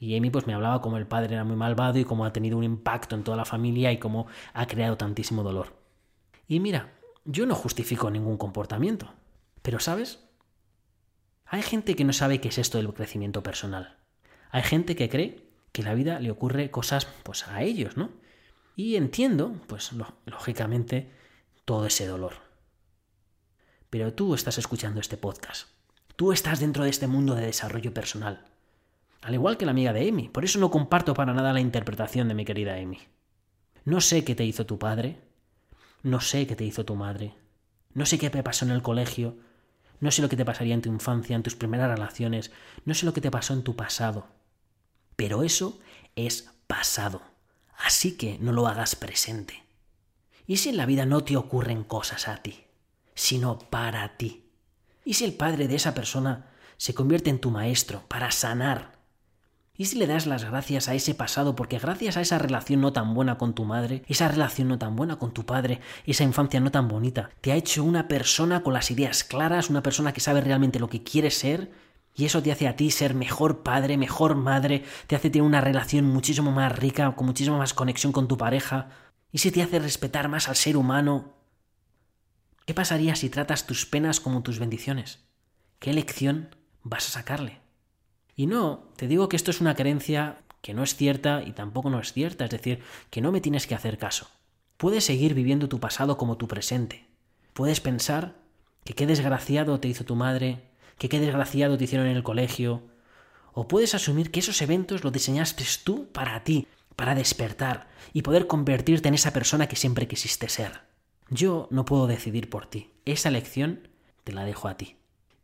Y 0.00 0.16
Amy 0.16 0.30
pues 0.30 0.46
me 0.46 0.54
hablaba 0.54 0.80
como 0.80 0.96
el 0.96 1.06
padre 1.06 1.34
era 1.34 1.44
muy 1.44 1.56
malvado 1.56 1.98
y 1.98 2.04
cómo 2.04 2.24
ha 2.24 2.32
tenido 2.32 2.56
un 2.56 2.64
impacto 2.64 3.16
en 3.16 3.24
toda 3.24 3.36
la 3.36 3.44
familia 3.44 3.92
y 3.92 3.98
cómo 3.98 4.26
ha 4.54 4.66
creado 4.66 4.96
tantísimo 4.96 5.42
dolor. 5.42 5.76
Y 6.46 6.60
mira, 6.60 6.92
yo 7.24 7.46
no 7.46 7.54
justifico 7.54 8.10
ningún 8.10 8.38
comportamiento, 8.38 9.12
pero 9.62 9.80
¿sabes? 9.80 10.28
Hay 11.44 11.62
gente 11.62 11.96
que 11.96 12.04
no 12.04 12.12
sabe 12.12 12.40
qué 12.40 12.48
es 12.48 12.58
esto 12.58 12.78
del 12.78 12.92
crecimiento 12.92 13.42
personal. 13.42 13.98
Hay 14.50 14.62
gente 14.62 14.96
que 14.96 15.08
cree 15.08 15.48
que 15.72 15.82
la 15.82 15.94
vida 15.94 16.20
le 16.20 16.30
ocurre 16.30 16.70
cosas 16.70 17.06
pues 17.22 17.46
a 17.48 17.62
ellos, 17.62 17.96
¿no? 17.96 18.10
Y 18.78 18.94
entiendo, 18.94 19.56
pues 19.66 19.90
lógicamente, 20.24 21.10
todo 21.64 21.84
ese 21.86 22.06
dolor. 22.06 22.34
Pero 23.90 24.14
tú 24.14 24.36
estás 24.36 24.56
escuchando 24.56 25.00
este 25.00 25.16
podcast. 25.16 25.66
Tú 26.14 26.30
estás 26.30 26.60
dentro 26.60 26.84
de 26.84 26.90
este 26.90 27.08
mundo 27.08 27.34
de 27.34 27.46
desarrollo 27.46 27.92
personal. 27.92 28.46
Al 29.20 29.34
igual 29.34 29.56
que 29.56 29.64
la 29.64 29.72
amiga 29.72 29.92
de 29.92 30.08
Amy. 30.08 30.28
Por 30.28 30.44
eso 30.44 30.60
no 30.60 30.70
comparto 30.70 31.12
para 31.12 31.34
nada 31.34 31.52
la 31.52 31.58
interpretación 31.58 32.28
de 32.28 32.34
mi 32.34 32.44
querida 32.44 32.76
Amy. 32.76 33.00
No 33.84 34.00
sé 34.00 34.22
qué 34.22 34.36
te 34.36 34.44
hizo 34.44 34.64
tu 34.64 34.78
padre. 34.78 35.24
No 36.04 36.20
sé 36.20 36.46
qué 36.46 36.54
te 36.54 36.64
hizo 36.64 36.84
tu 36.84 36.94
madre. 36.94 37.34
No 37.94 38.06
sé 38.06 38.16
qué 38.16 38.30
te 38.30 38.44
pasó 38.44 38.64
en 38.64 38.70
el 38.70 38.82
colegio. 38.82 39.38
No 39.98 40.12
sé 40.12 40.22
lo 40.22 40.28
que 40.28 40.36
te 40.36 40.44
pasaría 40.44 40.74
en 40.74 40.82
tu 40.82 40.88
infancia, 40.88 41.34
en 41.34 41.42
tus 41.42 41.56
primeras 41.56 41.90
relaciones. 41.90 42.52
No 42.84 42.94
sé 42.94 43.06
lo 43.06 43.12
que 43.12 43.20
te 43.20 43.32
pasó 43.32 43.54
en 43.54 43.64
tu 43.64 43.74
pasado. 43.74 44.28
Pero 45.16 45.42
eso 45.42 45.80
es 46.14 46.52
pasado. 46.68 47.27
Así 47.78 48.16
que 48.16 48.38
no 48.38 48.52
lo 48.52 48.66
hagas 48.66 48.96
presente. 48.96 49.64
¿Y 50.46 50.58
si 50.58 50.68
en 50.68 50.76
la 50.76 50.86
vida 50.86 51.06
no 51.06 51.24
te 51.24 51.36
ocurren 51.36 51.84
cosas 51.84 52.28
a 52.28 52.38
ti, 52.38 52.64
sino 53.14 53.58
para 53.58 54.16
ti? 54.16 54.44
¿Y 55.04 55.14
si 55.14 55.24
el 55.24 55.34
padre 55.34 55.68
de 55.68 55.76
esa 55.76 55.94
persona 55.94 56.50
se 56.76 56.94
convierte 56.94 57.30
en 57.30 57.38
tu 57.38 57.50
maestro 57.50 58.04
para 58.08 58.30
sanar 58.30 58.98
¿Y 59.80 59.84
si 59.84 59.96
le 59.96 60.08
das 60.08 60.26
las 60.26 60.44
gracias 60.44 60.88
a 60.88 60.94
ese 60.94 61.14
pasado 61.14 61.54
porque 61.54 61.78
gracias 61.78 62.16
a 62.16 62.20
esa 62.20 62.36
relación 62.36 62.80
no 62.80 62.92
tan 62.92 63.14
buena 63.14 63.38
con 63.38 63.54
tu 63.54 63.64
madre, 63.64 64.02
esa 64.08 64.26
relación 64.26 64.66
no 64.66 64.76
tan 64.76 64.96
buena 64.96 65.20
con 65.20 65.32
tu 65.32 65.46
padre, 65.46 65.80
esa 66.04 66.24
infancia 66.24 66.58
no 66.58 66.72
tan 66.72 66.88
bonita, 66.88 67.30
te 67.40 67.52
ha 67.52 67.54
hecho 67.54 67.84
una 67.84 68.08
persona 68.08 68.64
con 68.64 68.74
las 68.74 68.90
ideas 68.90 69.22
claras, 69.22 69.70
una 69.70 69.84
persona 69.84 70.12
que 70.12 70.18
sabe 70.18 70.40
realmente 70.40 70.80
lo 70.80 70.88
que 70.88 71.04
quiere 71.04 71.30
ser? 71.30 71.70
Y 72.18 72.24
eso 72.24 72.42
te 72.42 72.50
hace 72.50 72.66
a 72.66 72.74
ti 72.74 72.90
ser 72.90 73.14
mejor 73.14 73.62
padre, 73.62 73.96
mejor 73.96 74.34
madre, 74.34 74.82
te 75.06 75.14
hace 75.14 75.30
tener 75.30 75.46
una 75.46 75.60
relación 75.60 76.04
muchísimo 76.04 76.50
más 76.50 76.76
rica, 76.76 77.14
con 77.14 77.28
muchísima 77.28 77.56
más 77.56 77.74
conexión 77.74 78.12
con 78.12 78.26
tu 78.26 78.36
pareja. 78.36 78.88
¿Y 79.30 79.38
si 79.38 79.52
te 79.52 79.62
hace 79.62 79.78
respetar 79.78 80.28
más 80.28 80.48
al 80.48 80.56
ser 80.56 80.76
humano? 80.76 81.36
¿Qué 82.66 82.74
pasaría 82.74 83.14
si 83.14 83.30
tratas 83.30 83.68
tus 83.68 83.86
penas 83.86 84.18
como 84.18 84.42
tus 84.42 84.58
bendiciones? 84.58 85.20
¿Qué 85.78 85.92
lección 85.92 86.56
vas 86.82 87.06
a 87.06 87.12
sacarle? 87.12 87.60
Y 88.34 88.48
no, 88.48 88.88
te 88.96 89.06
digo 89.06 89.28
que 89.28 89.36
esto 89.36 89.52
es 89.52 89.60
una 89.60 89.76
creencia 89.76 90.38
que 90.60 90.74
no 90.74 90.82
es 90.82 90.96
cierta 90.96 91.44
y 91.44 91.52
tampoco 91.52 91.88
no 91.88 92.00
es 92.00 92.12
cierta, 92.12 92.46
es 92.46 92.50
decir, 92.50 92.82
que 93.10 93.20
no 93.20 93.30
me 93.30 93.40
tienes 93.40 93.68
que 93.68 93.76
hacer 93.76 93.96
caso. 93.96 94.28
Puedes 94.76 95.04
seguir 95.04 95.34
viviendo 95.34 95.68
tu 95.68 95.78
pasado 95.78 96.16
como 96.16 96.36
tu 96.36 96.48
presente. 96.48 97.06
Puedes 97.52 97.80
pensar 97.80 98.34
que 98.82 98.94
qué 98.94 99.06
desgraciado 99.06 99.78
te 99.78 99.86
hizo 99.86 100.04
tu 100.04 100.16
madre, 100.16 100.68
que 100.98 101.08
qué 101.08 101.20
desgraciado 101.20 101.78
te 101.78 101.84
hicieron 101.84 102.08
en 102.08 102.16
el 102.16 102.22
colegio, 102.22 102.82
o 103.52 103.66
puedes 103.66 103.94
asumir 103.94 104.30
que 104.30 104.40
esos 104.40 104.60
eventos 104.62 105.02
los 105.02 105.12
diseñaste 105.12 105.64
tú 105.82 106.08
para 106.12 106.44
ti, 106.44 106.66
para 106.96 107.14
despertar 107.14 107.88
y 108.12 108.22
poder 108.22 108.46
convertirte 108.46 109.08
en 109.08 109.14
esa 109.14 109.32
persona 109.32 109.68
que 109.68 109.76
siempre 109.76 110.08
quisiste 110.08 110.48
ser. 110.48 110.82
Yo 111.30 111.68
no 111.70 111.84
puedo 111.84 112.06
decidir 112.06 112.50
por 112.50 112.66
ti. 112.66 112.92
Esa 113.04 113.28
elección 113.28 113.88
te 114.24 114.32
la 114.32 114.44
dejo 114.44 114.68
a 114.68 114.76
ti. 114.76 114.96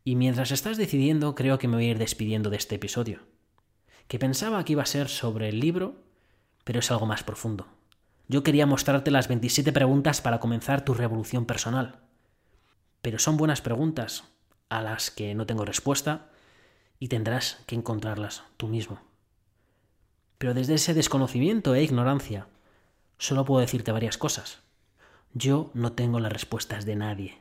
Y 0.03 0.17
mientras 0.17 0.51
estás 0.51 0.77
decidiendo, 0.77 1.35
creo 1.35 1.59
que 1.59 1.69
me 1.69 1.77
voy 1.77 1.87
a 1.87 1.90
ir 1.90 1.99
despidiendo 1.99 2.51
de 2.51 2.57
este 2.57 2.75
episodio. 2.75 3.21
Que 4.09 4.19
pensaba 4.19 4.64
que 4.64 4.73
iba 4.73 4.83
a 4.83 4.87
ser 4.87 5.09
sobre 5.09 5.49
el 5.49 5.61
libro, 5.61 6.03
pero 6.64 6.81
es 6.81 6.90
algo 6.90 7.07
más 7.07 7.23
profundo. 7.23 7.69
Yo 8.29 8.43
quería 8.43 8.67
mostrarte 8.67 9.11
las 9.11 9.29
27 9.29 9.73
preguntas 9.73 10.21
para 10.21 10.40
comenzar 10.40 10.85
tu 10.85 10.95
revolución 10.95 11.47
personal. 11.47 12.01
Pero 13.03 13.19
son 13.19 13.37
buenas 13.37 13.61
preguntas 13.61 14.34
a 14.68 14.83
las 14.83 15.11
que 15.11 15.35
no 15.35 15.46
tengo 15.46 15.64
respuesta 15.64 16.31
y 16.98 17.09
tendrás 17.09 17.59
que 17.66 17.74
encontrarlas 17.74 18.44
tú 18.57 18.68
mismo. 18.68 19.00
Pero 20.38 20.55
desde 20.55 20.74
ese 20.74 20.94
desconocimiento 20.94 21.74
e 21.74 21.83
ignorancia, 21.83 22.46
solo 23.18 23.44
puedo 23.44 23.61
decirte 23.61 23.92
varias 23.92 24.18
cosas. 24.18 24.61
Yo 25.33 25.70
no 25.74 25.92
tengo 25.92 26.20
las 26.20 26.33
respuestas 26.33 26.85
de 26.85 26.96
nadie. 26.96 27.38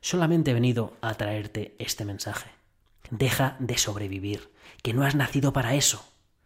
Solamente 0.00 0.50
he 0.50 0.54
venido 0.54 0.96
a 1.00 1.14
traerte 1.14 1.74
este 1.78 2.04
mensaje. 2.04 2.50
Deja 3.10 3.56
de 3.58 3.78
sobrevivir, 3.78 4.52
que 4.82 4.92
no 4.92 5.04
has 5.04 5.14
nacido 5.14 5.52
para 5.52 5.74
eso. 5.74 6.04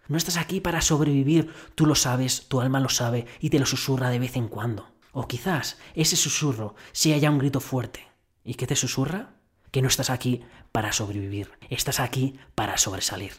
No 0.08 0.16
estás 0.16 0.36
aquí 0.36 0.60
para 0.60 0.80
sobrevivir, 0.80 1.52
tú 1.74 1.86
lo 1.86 1.94
sabes, 1.94 2.48
tu 2.48 2.60
alma 2.60 2.80
lo 2.80 2.88
sabe 2.88 3.26
y 3.40 3.50
te 3.50 3.58
lo 3.58 3.66
susurra 3.66 4.10
de 4.10 4.18
vez 4.18 4.36
en 4.36 4.48
cuando. 4.48 4.90
O 5.12 5.26
quizás 5.28 5.78
ese 5.94 6.16
susurro 6.16 6.74
sea 6.92 7.16
ya 7.16 7.30
un 7.30 7.38
grito 7.38 7.60
fuerte. 7.60 8.06
¿Y 8.44 8.54
qué 8.54 8.66
te 8.66 8.76
susurra? 8.76 9.39
Que 9.70 9.82
no 9.82 9.88
estás 9.88 10.10
aquí 10.10 10.42
para 10.72 10.92
sobrevivir, 10.92 11.50
estás 11.68 12.00
aquí 12.00 12.38
para 12.54 12.76
sobresalir. 12.76 13.32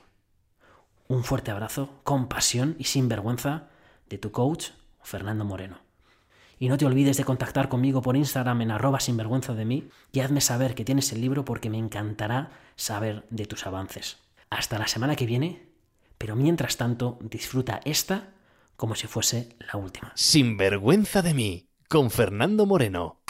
Un 1.08 1.24
fuerte 1.24 1.52
abrazo, 1.52 2.00
con 2.04 2.28
pasión 2.28 2.76
y 2.80 2.86
sin 2.86 3.10
vergüenza, 3.10 3.68
de 4.10 4.18
tu 4.18 4.32
coach, 4.32 4.70
Fernando 5.02 5.44
Moreno. 5.44 5.80
Y 6.58 6.70
no 6.70 6.78
te 6.78 6.86
olvides 6.86 7.18
de 7.18 7.26
contactar 7.26 7.70
conmigo 7.70 8.02
por 8.02 8.16
Instagram 8.16 8.62
en 8.62 8.72
arroba 8.72 9.00
sinvergüenza 9.00 9.54
de 9.54 9.66
mí 9.66 9.90
y 10.12 10.20
hazme 10.20 10.42
saber 10.42 10.76
que 10.76 10.86
tienes 10.86 11.12
el 11.12 11.20
libro 11.20 11.44
porque 11.44 11.70
me 11.70 11.80
encantará 11.80 12.52
saber 12.76 13.26
de 13.30 13.46
tus 13.46 13.66
avances. 13.66 14.20
Hasta 14.50 14.78
la 14.78 14.88
semana 14.88 15.16
que 15.16 15.26
viene, 15.26 15.66
pero 16.18 16.36
mientras 16.36 16.78
tanto 16.78 17.18
disfruta 17.22 17.80
esta 17.84 18.30
como 18.76 18.96
si 18.96 19.08
fuese 19.08 19.56
la 19.72 19.80
última. 19.80 20.12
Sinvergüenza 20.16 21.22
de 21.22 21.34
mí, 21.34 21.68
con 21.90 22.12
Fernando 22.12 22.66
Moreno. 22.66 23.22